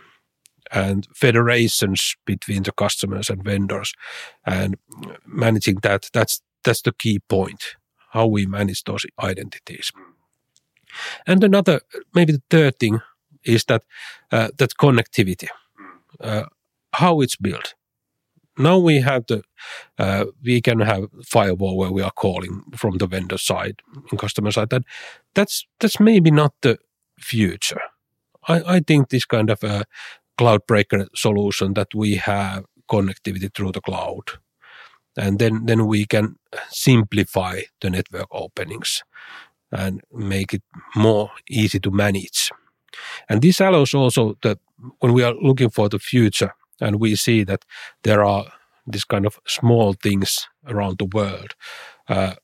and 0.72 1.06
federations 1.14 2.16
between 2.24 2.62
the 2.62 2.72
customers 2.72 3.30
and 3.30 3.44
vendors 3.44 3.92
and 4.46 4.76
managing 5.26 5.76
that. 5.82 6.10
That's 6.12 6.42
that's 6.64 6.82
the 6.82 6.92
key 6.92 7.18
point 7.28 7.76
how 8.10 8.26
we 8.26 8.46
manage 8.46 8.84
those 8.84 9.06
identities. 9.18 9.92
And 11.26 11.44
another, 11.44 11.80
maybe 12.14 12.32
the 12.32 12.42
third 12.48 12.78
thing 12.78 13.00
is 13.44 13.64
that 13.64 13.82
uh, 14.32 14.48
that 14.58 14.76
connectivity, 14.80 15.48
uh, 16.20 16.44
how 16.92 17.20
it's 17.22 17.36
built. 17.36 17.74
Now 18.56 18.78
we 18.78 19.00
have 19.00 19.24
the, 19.26 19.42
uh, 19.98 20.26
we 20.44 20.60
can 20.60 20.80
have 20.80 21.08
firewall 21.26 21.76
where 21.76 21.90
we 21.90 22.02
are 22.02 22.12
calling 22.12 22.62
from 22.76 22.98
the 22.98 23.06
vendor 23.06 23.38
side 23.38 23.82
and 24.10 24.18
customer 24.18 24.52
side. 24.52 24.70
That 24.70 24.84
that's 25.34 25.66
that's 25.80 25.98
maybe 26.00 26.30
not 26.30 26.52
the 26.60 26.78
future. 27.18 27.80
I, 28.48 28.76
I 28.76 28.80
think 28.80 29.08
this 29.08 29.24
kind 29.24 29.50
of 29.50 29.64
a 29.64 29.84
cloud 30.38 30.66
breaker 30.66 31.06
solution 31.14 31.74
that 31.74 31.94
we 31.94 32.16
have 32.16 32.64
connectivity 32.90 33.52
through 33.54 33.72
the 33.72 33.80
cloud, 33.80 34.38
and 35.16 35.38
then 35.38 35.66
then 35.66 35.86
we 35.86 36.06
can 36.06 36.36
simplify 36.70 37.62
the 37.80 37.90
network 37.90 38.28
openings 38.30 39.02
and 39.72 40.00
make 40.12 40.54
it 40.54 40.62
more 40.94 41.30
easy 41.48 41.80
to 41.80 41.90
manage. 41.90 42.50
And 43.28 43.42
this 43.42 43.60
allows 43.60 43.94
also 43.94 44.36
that 44.42 44.58
when 45.00 45.12
we 45.12 45.22
are 45.22 45.34
looking 45.34 45.70
for 45.70 45.88
the 45.88 45.98
future 45.98 46.54
and 46.80 47.00
we 47.00 47.16
see 47.16 47.44
that 47.44 47.64
there 48.02 48.24
are 48.24 48.46
this 48.86 49.04
kind 49.04 49.26
of 49.26 49.38
small 49.46 49.94
things 49.94 50.46
around 50.66 50.98
the 50.98 51.06
world, 51.06 51.54
uh, 52.08 52.34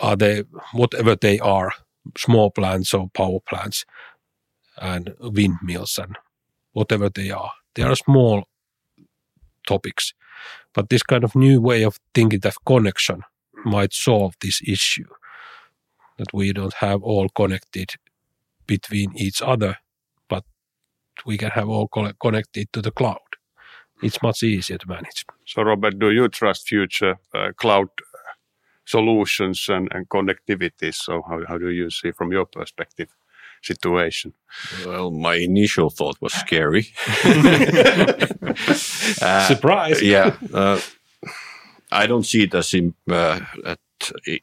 are 0.00 0.16
they 0.16 0.44
whatever 0.72 1.14
they 1.14 1.38
are, 1.38 1.72
small 2.16 2.50
plants 2.50 2.94
or 2.94 3.08
power 3.10 3.38
plants 3.48 3.84
and 4.78 5.14
windmills 5.20 5.98
and 5.98 6.16
whatever 6.72 7.08
they 7.08 7.30
are. 7.30 7.52
They 7.74 7.82
are 7.82 7.94
small 7.94 8.44
topics, 9.66 10.14
but 10.74 10.88
this 10.88 11.02
kind 11.02 11.24
of 11.24 11.36
new 11.36 11.60
way 11.60 11.82
of 11.84 11.98
thinking 12.14 12.40
that 12.40 12.54
connection 12.66 13.22
might 13.64 13.92
solve 13.92 14.34
this 14.40 14.60
issue 14.66 15.08
that 16.18 16.32
we 16.32 16.52
don't 16.52 16.74
have 16.74 17.02
all 17.02 17.28
connected 17.28 17.92
between 18.76 19.10
each 19.26 19.40
other, 19.52 19.72
but 20.32 20.44
we 21.26 21.36
can 21.36 21.50
have 21.58 21.68
all 21.68 21.88
connected 22.24 22.66
to 22.72 22.80
the 22.80 22.90
cloud. 22.90 23.28
It's 24.02 24.20
much 24.22 24.42
easier 24.42 24.78
to 24.78 24.88
manage. 24.88 25.24
So, 25.46 25.62
Robert, 25.62 25.98
do 25.98 26.10
you 26.10 26.28
trust 26.28 26.68
future 26.68 27.14
uh, 27.34 27.50
cloud 27.62 27.88
solutions 28.84 29.68
and, 29.68 29.88
and 29.94 30.08
connectivity? 30.08 30.90
So, 30.94 31.22
how, 31.28 31.38
how 31.48 31.58
do 31.58 31.70
you 31.70 31.90
see 31.90 32.12
from 32.12 32.32
your 32.32 32.46
perspective? 32.46 33.08
situation? 33.64 34.34
Well, 34.84 35.12
my 35.12 35.36
initial 35.36 35.88
thought 35.88 36.16
was 36.20 36.32
scary. 36.32 36.84
uh, 39.22 39.46
Surprise! 39.46 40.02
Yeah, 40.02 40.34
uh, 40.52 40.80
I 41.92 42.08
don't 42.08 42.26
see 42.26 42.42
it 42.42 42.54
as 42.56 42.74
in, 42.74 42.94
uh, 43.08 43.38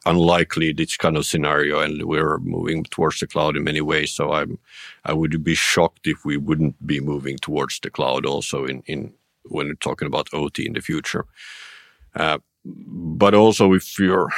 unlikely 0.06 0.72
this 0.72 0.96
kind 0.96 1.16
of 1.16 1.26
scenario, 1.26 1.80
and 1.80 2.04
we're 2.04 2.38
moving 2.38 2.84
towards 2.84 3.20
the 3.20 3.26
cloud 3.26 3.56
in 3.56 3.64
many 3.64 3.80
ways. 3.80 4.12
So 4.12 4.32
I'm, 4.32 4.58
I 5.04 5.12
would 5.12 5.42
be 5.42 5.54
shocked 5.54 6.06
if 6.06 6.24
we 6.24 6.36
wouldn't 6.36 6.86
be 6.86 7.00
moving 7.00 7.38
towards 7.38 7.80
the 7.80 7.90
cloud 7.90 8.26
also 8.26 8.64
in 8.64 8.82
in 8.86 9.14
when 9.44 9.68
we're 9.68 9.74
talking 9.74 10.06
about 10.06 10.28
OT 10.32 10.66
in 10.66 10.74
the 10.74 10.80
future. 10.80 11.26
Uh, 12.14 12.38
but 12.64 13.34
also, 13.34 13.72
if 13.72 13.98
you're 13.98 14.28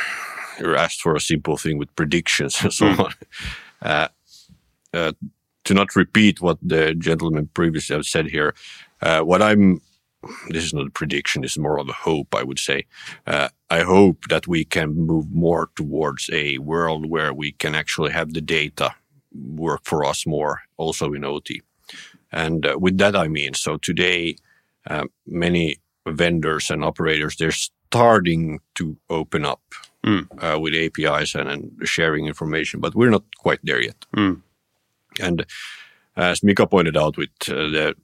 you're 0.60 0.76
asked 0.76 1.00
for 1.00 1.16
a 1.16 1.20
simple 1.20 1.56
thing 1.56 1.78
with 1.78 1.94
predictions 1.96 2.62
and 2.62 2.72
so 2.72 2.86
mm. 2.86 3.04
on, 3.04 3.12
uh, 3.82 4.08
uh, 4.94 5.12
to 5.64 5.74
not 5.74 5.96
repeat 5.96 6.40
what 6.40 6.58
the 6.62 6.94
gentleman 6.94 7.48
previously 7.54 7.96
have 7.96 8.04
said 8.04 8.26
here, 8.26 8.54
uh, 9.00 9.20
what 9.20 9.42
I'm 9.42 9.80
this 10.48 10.64
is 10.64 10.74
not 10.74 10.86
a 10.86 10.90
prediction, 10.90 11.44
it's 11.44 11.58
more 11.58 11.78
of 11.78 11.88
a 11.88 11.92
hope, 11.92 12.34
I 12.34 12.42
would 12.42 12.58
say. 12.58 12.86
Uh, 13.26 13.48
I 13.70 13.80
hope 13.82 14.28
that 14.28 14.46
we 14.46 14.64
can 14.64 14.94
move 14.94 15.30
more 15.30 15.70
towards 15.76 16.30
a 16.32 16.58
world 16.58 17.08
where 17.08 17.32
we 17.32 17.52
can 17.52 17.74
actually 17.74 18.12
have 18.12 18.32
the 18.32 18.40
data 18.40 18.94
work 19.32 19.82
for 19.84 20.04
us 20.04 20.26
more, 20.26 20.62
also 20.76 21.12
in 21.12 21.24
OT. 21.24 21.62
And 22.30 22.66
uh, 22.66 22.76
with 22.78 22.98
that, 22.98 23.16
I 23.16 23.28
mean, 23.28 23.54
so 23.54 23.76
today, 23.76 24.36
uh, 24.88 25.04
many 25.26 25.76
vendors 26.06 26.70
and 26.70 26.84
operators, 26.84 27.36
they're 27.36 27.50
starting 27.52 28.60
to 28.74 28.96
open 29.10 29.44
up 29.44 29.62
mm. 30.04 30.60
with 30.60 30.74
APIs 30.74 31.34
and, 31.34 31.48
and, 31.48 31.72
sharing 31.84 32.26
information, 32.26 32.80
but 32.80 32.94
we're 32.94 33.10
not 33.10 33.24
quite 33.36 33.60
there 33.62 33.82
yet. 33.82 34.06
Mm. 34.16 34.42
And 35.20 35.44
as 36.16 36.42
Mika 36.42 36.66
pointed 36.66 36.96
out, 36.96 37.16
with 37.16 37.30
uh, 37.48 37.54
the, 37.54 37.94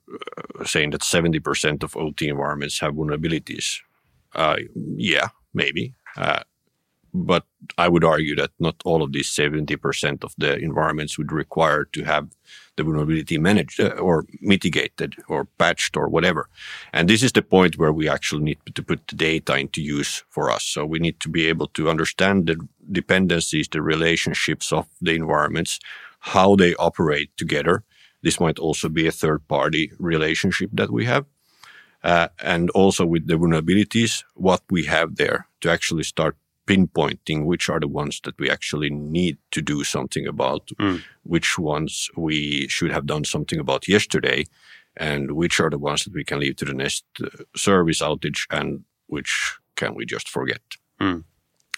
uh, 0.61 0.64
saying 0.64 0.90
that 0.90 1.03
70% 1.03 1.83
of 1.83 1.97
OT 1.97 2.29
environments 2.29 2.81
have 2.81 2.94
vulnerabilities, 2.94 3.81
uh, 4.35 4.57
yeah, 4.75 5.29
maybe. 5.53 5.94
But 7.14 7.44
I 7.79 7.88
would 7.88 8.05
argue 8.05 8.37
that 8.37 8.51
not 8.59 8.77
all 8.85 9.03
of 9.03 9.12
these 9.12 9.31
70% 9.31 10.23
of 10.25 10.35
the 10.37 10.57
environments 10.59 11.16
would 11.18 11.33
require 11.33 11.85
to 11.87 12.05
have 12.05 12.29
the 12.77 12.85
vulnerability 12.85 13.38
managed 13.38 13.81
or 13.81 14.25
mitigated 14.40 15.16
or 15.27 15.47
patched 15.59 15.97
or 15.97 16.09
whatever. 16.09 16.49
And 16.92 17.09
this 17.09 17.23
is 17.23 17.33
the 17.33 17.42
point 17.42 17.79
where 17.79 17.92
we 17.92 18.09
actually 18.09 18.42
need 18.44 18.59
to 18.75 18.83
put 18.83 19.07
the 19.09 19.16
data 19.16 19.57
into 19.57 19.83
use 19.83 20.23
for 20.29 20.51
us. 20.51 20.64
So 20.64 20.85
we 20.87 20.99
need 20.99 21.18
to 21.21 21.29
be 21.29 21.47
able 21.49 21.66
to 21.68 21.90
understand 21.90 22.47
the 22.47 22.57
dependencies, 22.92 23.68
the 23.68 23.83
relationships 23.83 24.71
of 24.71 24.87
the 25.01 25.14
environments, 25.14 25.81
how 26.21 26.57
they 26.57 26.75
operate 26.77 27.31
together, 27.37 27.85
this 28.22 28.40
might 28.40 28.59
also 28.59 28.88
be 28.88 29.07
a 29.07 29.12
third 29.12 29.46
party 29.48 29.92
relationship 29.98 30.70
that 30.72 30.90
we 30.90 31.04
have. 31.04 31.24
Uh, 32.04 32.28
and 32.42 32.70
also 32.70 33.04
with 33.04 33.26
the 33.26 33.35
vulnerabilities, 33.35 34.24
what 34.35 34.62
we 34.70 34.85
have 34.85 35.16
there 35.16 35.48
to 35.61 35.70
actually 35.70 36.04
start 36.04 36.37
pinpointing 36.68 37.46
which 37.46 37.68
are 37.68 37.81
the 37.81 37.88
ones 37.88 38.20
that 38.24 38.38
we 38.38 38.50
actually 38.50 38.90
need 38.90 39.38
to 39.50 39.62
do 39.62 39.83
something 39.83 40.26
about, 40.26 40.66
mm. 40.78 41.02
which 41.22 41.59
ones 41.59 42.11
we 42.14 42.68
should 42.68 42.92
have 42.92 43.07
done 43.07 43.24
something 43.24 43.59
about 43.59 43.88
yesterday, 43.88 44.44
and 44.96 45.33
which 45.33 45.59
are 45.61 45.70
the 45.70 45.78
ones 45.78 46.04
that 46.04 46.12
we 46.12 46.24
can 46.24 46.38
leave 46.38 46.57
to 46.57 46.66
the 46.66 46.74
next 46.74 47.04
uh, 47.22 47.28
service 47.57 48.02
outage, 48.02 48.46
and 48.50 48.85
which 49.07 49.59
can 49.76 49.94
we 49.94 50.04
just 50.04 50.28
forget. 50.28 50.61
Mm. 51.00 51.24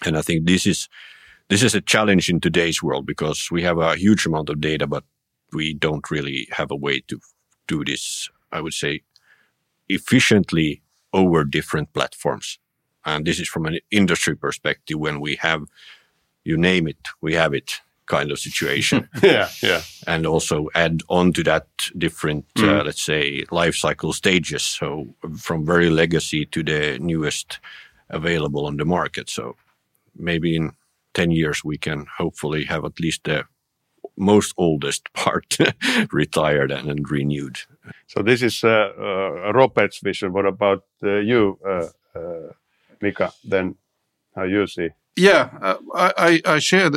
And 0.05 0.17
I 0.17 0.21
think 0.21 0.45
this 0.45 0.67
is 0.67 0.89
this 1.47 1.63
is 1.63 1.75
a 1.75 1.81
challenge 1.81 2.29
in 2.29 2.39
today's 2.39 2.83
world 2.83 3.05
because 3.05 3.49
we 3.51 3.61
have 3.63 3.77
a 3.77 3.95
huge 3.95 4.25
amount 4.25 4.49
of 4.49 4.61
data, 4.61 4.87
but 4.87 5.03
we 5.53 5.73
don't 5.73 6.09
really 6.11 6.47
have 6.51 6.71
a 6.71 6.75
way 6.75 7.01
to 7.07 7.19
do 7.67 7.83
this, 7.83 8.29
I 8.51 8.61
would 8.61 8.73
say, 8.73 9.01
efficiently 9.89 10.81
over 11.13 11.43
different 11.43 11.93
platforms. 11.93 12.59
And 13.05 13.25
this 13.25 13.39
is 13.39 13.49
from 13.49 13.65
an 13.65 13.79
industry 13.89 14.35
perspective 14.35 14.99
when 14.99 15.19
we 15.19 15.35
have, 15.35 15.63
you 16.43 16.57
name 16.57 16.87
it, 16.87 17.09
we 17.21 17.33
have 17.33 17.53
it 17.53 17.81
kind 18.05 18.31
of 18.31 18.39
situation. 18.39 19.09
yeah, 19.23 19.49
yeah. 19.63 19.81
And 20.05 20.25
also 20.25 20.69
add 20.75 21.01
on 21.07 21.33
to 21.33 21.43
that 21.43 21.67
different, 21.97 22.45
mm. 22.55 22.67
uh, 22.67 22.83
let's 22.83 23.01
say, 23.01 23.45
life 23.51 23.75
cycle 23.75 24.13
stages. 24.13 24.63
So 24.63 25.07
from 25.37 25.65
very 25.65 25.89
legacy 25.89 26.45
to 26.47 26.63
the 26.63 26.99
newest 26.99 27.59
available 28.09 28.65
on 28.65 28.77
the 28.77 28.85
market. 28.85 29.29
So 29.29 29.55
maybe 30.15 30.55
in 30.55 30.73
10 31.13 31.31
years, 31.31 31.63
we 31.63 31.77
can 31.77 32.05
hopefully 32.17 32.65
have 32.65 32.85
at 32.85 32.99
least 32.99 33.23
the 33.23 33.45
most 34.17 34.53
oldest 34.57 35.11
part 35.13 35.57
retired 36.11 36.71
and, 36.71 36.89
and, 36.89 37.09
renewed. 37.09 37.59
So 38.07 38.21
this 38.21 38.41
is 38.41 38.63
uh, 38.63 38.91
uh, 38.97 39.53
Robert's 39.53 39.99
vision. 39.99 40.33
What 40.33 40.45
about 40.45 40.83
uh, 41.03 41.17
you, 41.19 41.59
uh, 41.65 41.87
uh, 42.15 42.53
Mika? 43.01 43.31
Then 43.43 43.75
how 44.35 44.43
you 44.43 44.67
see? 44.67 44.89
Yeah, 45.17 45.49
uh, 45.61 45.75
I, 45.93 46.41
I 46.45 46.59
share 46.59 46.89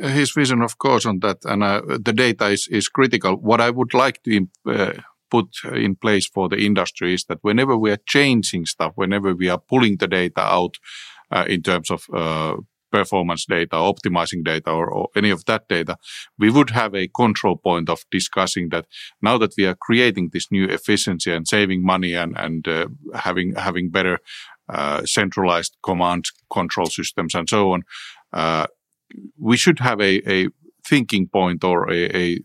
his 0.00 0.32
vision, 0.32 0.62
of 0.62 0.78
course, 0.78 1.04
on 1.04 1.20
that, 1.20 1.44
and 1.44 1.62
the 2.04 2.12
data 2.12 2.46
is, 2.46 2.66
is 2.68 2.88
critical. 2.88 3.36
What 3.36 3.60
I 3.60 3.68
would 3.68 3.92
like 3.92 4.22
to 4.22 4.46
put 5.30 5.48
in 5.74 5.94
place 5.94 6.26
for 6.26 6.48
the 6.48 6.56
industry 6.56 7.12
is 7.12 7.24
that 7.24 7.38
whenever 7.42 7.76
we 7.76 7.90
are 7.90 8.00
changing 8.06 8.64
stuff, 8.64 8.92
whenever 8.94 9.34
we 9.34 9.50
are 9.50 9.58
pulling 9.58 9.98
the 9.98 10.08
data 10.08 10.40
out 10.40 10.78
in 11.46 11.62
terms 11.62 11.90
of 11.90 12.06
performance 12.90 13.46
data, 13.46 13.76
optimizing 13.76 14.44
data, 14.44 14.70
or, 14.70 14.90
or, 14.90 15.08
any 15.16 15.30
of 15.30 15.44
that 15.46 15.68
data, 15.68 15.96
we 16.38 16.50
would 16.50 16.70
have 16.70 16.94
a 16.94 17.08
control 17.08 17.56
point 17.56 17.88
of 17.88 18.04
discussing 18.10 18.68
that 18.70 18.86
now 19.22 19.38
that 19.38 19.54
we 19.56 19.66
are 19.66 19.74
creating 19.74 20.30
this 20.32 20.50
new 20.50 20.66
efficiency 20.66 21.32
and 21.32 21.46
saving 21.46 21.84
money 21.84 22.14
and, 22.14 22.36
and 22.38 22.66
uh, 22.68 22.86
having, 23.14 23.54
having 23.54 23.90
better 23.90 24.18
uh, 24.68 25.04
centralized 25.04 25.76
command 25.82 26.26
control 26.52 26.86
systems 26.86 27.34
and 27.34 27.48
so 27.48 27.72
on, 27.72 27.82
uh, 28.32 28.66
we 29.38 29.56
should 29.56 29.78
have 29.80 30.00
a, 30.00 30.20
a 30.30 30.48
thinking 30.90 31.28
point 31.28 31.62
or 31.62 31.88
a, 31.90 32.00
a, 32.24 32.40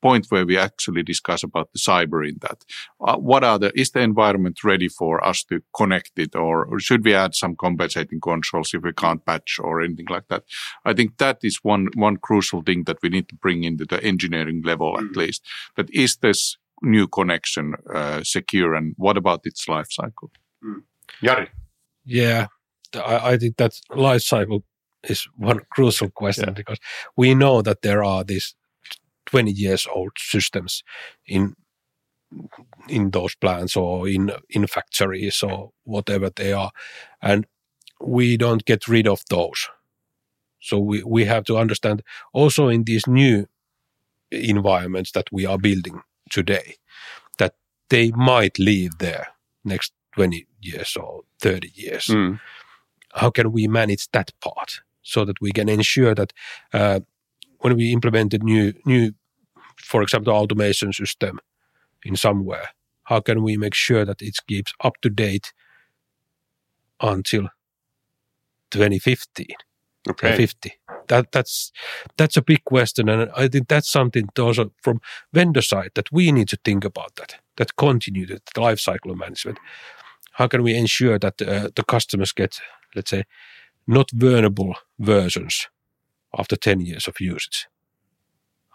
point 0.00 0.26
where 0.28 0.46
we 0.46 0.56
actually 0.56 1.02
discuss 1.02 1.42
about 1.42 1.72
the 1.72 1.78
cyber 1.78 2.26
in 2.26 2.36
that. 2.40 2.64
Uh, 3.00 3.16
what 3.16 3.42
are 3.42 3.58
the, 3.58 3.70
is 3.78 3.90
the 3.90 4.00
environment 4.00 4.62
ready 4.62 4.88
for 4.88 5.22
us 5.26 5.42
to 5.42 5.60
connect 5.76 6.12
it 6.16 6.36
or, 6.36 6.64
or, 6.64 6.78
should 6.78 7.04
we 7.04 7.12
add 7.12 7.34
some 7.34 7.56
compensating 7.56 8.20
controls 8.20 8.72
if 8.72 8.82
we 8.82 8.92
can't 8.92 9.26
patch 9.26 9.58
or 9.60 9.82
anything 9.82 10.06
like 10.08 10.28
that? 10.28 10.44
I 10.84 10.92
think 10.94 11.18
that 11.18 11.38
is 11.42 11.58
one, 11.62 11.88
one 11.94 12.16
crucial 12.16 12.62
thing 12.62 12.84
that 12.84 13.02
we 13.02 13.08
need 13.08 13.28
to 13.28 13.34
bring 13.34 13.64
into 13.64 13.84
the 13.84 14.02
engineering 14.02 14.62
level 14.64 14.94
mm. 14.94 15.10
at 15.10 15.16
least. 15.16 15.44
That 15.76 15.90
is 15.90 16.16
this 16.18 16.56
new 16.82 17.08
connection 17.08 17.74
uh, 17.92 18.22
secure 18.22 18.74
and 18.74 18.94
what 18.96 19.16
about 19.16 19.40
its 19.44 19.68
life 19.68 19.88
cycle? 19.90 20.30
Mm. 20.64 20.82
Jari. 21.22 21.48
Yeah, 22.04 22.46
I, 22.94 23.32
I 23.32 23.36
think 23.36 23.56
that 23.56 23.72
life 23.94 24.22
cycle 24.22 24.64
is 25.04 25.28
one 25.36 25.60
crucial 25.70 26.10
question 26.10 26.44
Yeah. 26.48 26.54
because 26.54 26.78
we 27.16 27.34
know 27.34 27.62
that 27.62 27.82
there 27.82 28.02
are 28.04 28.24
these 28.24 28.54
20 29.26 29.50
years 29.52 29.86
old 29.94 30.12
systems 30.18 30.82
in 31.26 31.54
in 32.88 33.10
those 33.10 33.34
plants 33.34 33.76
or 33.76 34.08
in 34.08 34.30
in 34.48 34.66
factories 34.66 35.42
or 35.42 35.70
whatever 35.84 36.30
they 36.30 36.52
are 36.52 36.70
and 37.20 37.46
we 38.00 38.36
don't 38.36 38.64
get 38.64 38.86
rid 38.88 39.06
of 39.08 39.22
those 39.28 39.68
so 40.60 40.78
we, 40.78 41.02
we 41.02 41.24
have 41.24 41.44
to 41.44 41.56
understand 41.58 42.02
also 42.32 42.68
in 42.68 42.84
these 42.84 43.06
new 43.06 43.46
environments 44.30 45.12
that 45.12 45.26
we 45.32 45.44
are 45.46 45.58
building 45.58 46.02
today 46.30 46.76
that 47.38 47.54
they 47.88 48.10
might 48.12 48.58
live 48.58 48.92
there 48.98 49.26
next 49.64 49.92
20 50.14 50.46
years 50.60 50.96
or 50.96 51.22
30 51.40 51.72
years 51.74 52.06
Mm. 52.06 52.40
how 53.14 53.30
can 53.30 53.50
we 53.52 53.66
manage 53.68 54.08
that 54.12 54.32
part 54.40 54.82
so 55.10 55.24
that 55.24 55.40
we 55.40 55.52
can 55.52 55.68
ensure 55.68 56.14
that 56.14 56.32
uh, 56.72 57.00
when 57.58 57.76
we 57.76 57.92
implement 57.92 58.34
a 58.34 58.38
new 58.38 58.72
new 58.84 59.12
for 59.76 60.02
example 60.02 60.32
automation 60.32 60.92
system 60.92 61.40
in 62.04 62.16
somewhere 62.16 62.68
how 63.04 63.20
can 63.20 63.42
we 63.42 63.56
make 63.56 63.74
sure 63.74 64.04
that 64.04 64.22
it 64.22 64.36
keeps 64.46 64.72
up 64.84 64.94
to 65.02 65.10
date 65.10 65.52
until 67.00 67.48
2015 68.70 69.46
Okay. 70.08 70.34
50 70.34 70.72
that 71.08 71.30
that's 71.30 71.72
that's 72.16 72.38
a 72.38 72.42
big 72.42 72.64
question 72.64 73.10
and 73.10 73.30
i 73.36 73.46
think 73.48 73.68
that's 73.68 73.90
something 73.90 74.26
also 74.38 74.72
from 74.82 74.98
vendor 75.34 75.60
side 75.60 75.90
that 75.94 76.10
we 76.10 76.32
need 76.32 76.48
to 76.48 76.56
think 76.64 76.84
about 76.86 77.14
that 77.16 77.36
that 77.60 77.76
continue 77.76 78.26
the 78.26 78.40
life 78.56 78.80
cycle 78.80 79.14
management. 79.14 79.58
How 80.32 80.46
can 80.48 80.62
we 80.62 80.74
ensure 80.74 81.18
that 81.18 81.42
uh, 81.42 81.68
the 81.76 81.84
customers 81.84 82.32
get 82.32 82.58
let's 82.96 83.10
say 83.10 83.24
not 83.90 84.10
vulnerable 84.12 84.74
versions 84.98 85.68
after 86.38 86.56
10 86.56 86.80
years 86.80 87.08
of 87.08 87.14
usage 87.20 87.66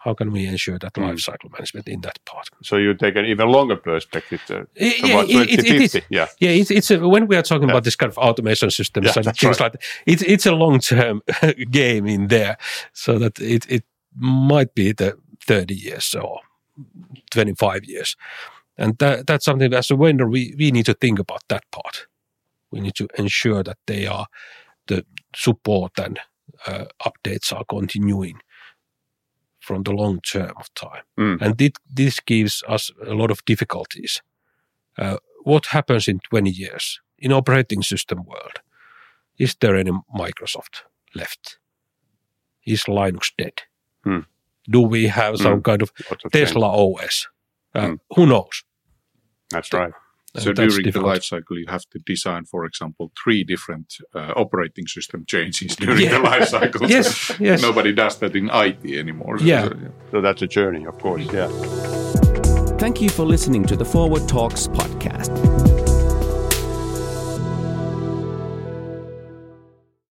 how 0.04 0.14
can 0.14 0.30
we 0.32 0.46
ensure 0.46 0.78
that 0.78 0.92
Mm. 0.94 1.06
life 1.08 1.18
cycle 1.20 1.50
management 1.50 1.88
in 1.88 2.00
that 2.02 2.18
part 2.24 2.48
So 2.62 2.76
you 2.76 2.94
take 2.94 3.16
an 3.18 3.24
even 3.26 3.48
longer 3.48 3.76
perspective. 3.76 4.40
To, 4.46 4.54
I- 4.54 5.10
about 5.10 5.28
yeah, 5.28 5.42
it- 5.42 5.50
it-. 5.50 5.66
2050. 5.66 6.02
Yeah. 6.10 6.26
Yeah, 6.40 6.60
it's 6.60 6.70
it's 6.70 6.90
a, 6.90 6.96
when 7.08 7.26
we 7.28 7.36
are 7.36 7.42
talking 7.42 7.68
Yeah. 7.68 7.74
about 7.74 7.84
this 7.84 7.96
kind 7.96 8.10
of 8.12 8.18
automation 8.18 8.70
systems 8.70 9.06
Yeah, 9.06 9.12
and 9.16 9.24
things 9.36 9.60
right. 9.60 9.60
like 9.60 9.72
that, 9.72 9.82
it's 10.12 10.22
it's 10.22 10.46
a 10.46 10.52
long 10.52 10.78
term 10.80 11.22
game 11.80 12.06
in 12.14 12.28
there, 12.28 12.56
so 12.92 13.18
that 13.18 13.38
it 13.40 13.66
it 13.68 13.84
might 14.48 14.74
be 14.74 14.92
the 14.94 15.10
thirty 15.48 15.74
years 15.74 16.14
or 16.14 16.40
twenty 17.34 17.54
five 17.54 17.80
years, 17.84 18.16
and 18.78 18.98
that 18.98 19.26
that's 19.26 19.44
something 19.44 19.74
as 19.74 19.90
a 19.90 19.96
vendor 19.96 20.26
we 20.30 20.54
we 20.58 20.70
need 20.70 20.86
to 20.86 20.94
think 20.94 21.18
about 21.18 21.42
that 21.48 21.62
part. 21.70 22.06
We 22.70 22.80
need 22.80 22.94
to 22.94 23.06
ensure 23.18 23.62
that 23.64 23.76
they 23.86 24.06
are 24.08 24.26
the 24.86 25.04
support 25.34 25.98
and 25.98 26.18
uh, 26.66 26.84
updates 27.04 27.52
are 27.52 27.64
continuing 27.64 28.38
from 29.60 29.82
the 29.82 29.92
long 29.92 30.20
term 30.20 30.52
of 30.56 30.72
time. 30.74 31.02
Mm. 31.18 31.40
And 31.40 31.58
thi- 31.58 31.72
this 31.94 32.20
gives 32.20 32.62
us 32.68 32.90
a 33.06 33.14
lot 33.14 33.30
of 33.30 33.44
difficulties. 33.44 34.22
Uh, 34.98 35.16
what 35.44 35.66
happens 35.66 36.08
in 36.08 36.20
20 36.30 36.50
years 36.50 37.00
in 37.18 37.32
operating 37.32 37.82
system 37.82 38.24
world? 38.24 38.60
Is 39.38 39.54
there 39.60 39.76
any 39.76 39.90
Microsoft 40.16 40.82
left? 41.14 41.58
Is 42.64 42.84
Linux 42.84 43.32
dead? 43.36 43.62
Hmm. 44.04 44.20
Do 44.70 44.80
we 44.80 45.06
have 45.08 45.36
some 45.38 45.54
Hmm. 45.56 45.60
kind 45.62 45.82
of 45.82 45.92
Lots 46.10 46.24
of 46.24 46.32
Tesla 46.32 46.66
OS? 46.68 47.28
Uh, 47.74 47.86
Hmm. 47.88 47.94
Who 48.16 48.26
knows? 48.26 48.64
That's 49.50 49.72
right. 49.72 49.92
And 50.36 50.44
So 50.44 50.52
that's 50.52 50.74
during 50.74 50.92
the 50.92 51.00
life 51.00 51.24
cycle, 51.24 51.58
you 51.58 51.66
have 51.68 51.84
to 51.92 51.98
design, 52.12 52.44
for 52.44 52.64
example, 52.64 53.10
three 53.22 53.42
different 53.44 53.88
uh, 54.14 54.32
operating 54.36 54.86
system 54.86 55.24
changes 55.26 55.76
during 55.84 56.00
Yeah. 56.00 56.18
the 56.18 56.20
life 56.30 56.48
cycle. 56.48 56.88
Yes, 56.96 57.32
yes. 57.40 57.62
Nobody 57.62 57.92
does 57.92 58.18
that 58.18 58.34
in 58.36 58.50
IT 58.52 58.84
anymore. 58.98 59.38
So- 59.38 59.44
Yeah. 59.44 59.64
so, 59.68 59.76
So 60.12 60.20
that's 60.20 60.42
a 60.42 60.46
journey, 60.46 60.86
of 60.86 60.98
course. 60.98 61.26
Yeah. 61.32 61.48
Thank 62.78 63.00
you 63.00 63.08
for 63.08 63.24
listening 63.24 63.64
to 63.66 63.76
the 63.76 63.84
Forward 63.84 64.28
Talks 64.28 64.68
podcast. 64.68 65.30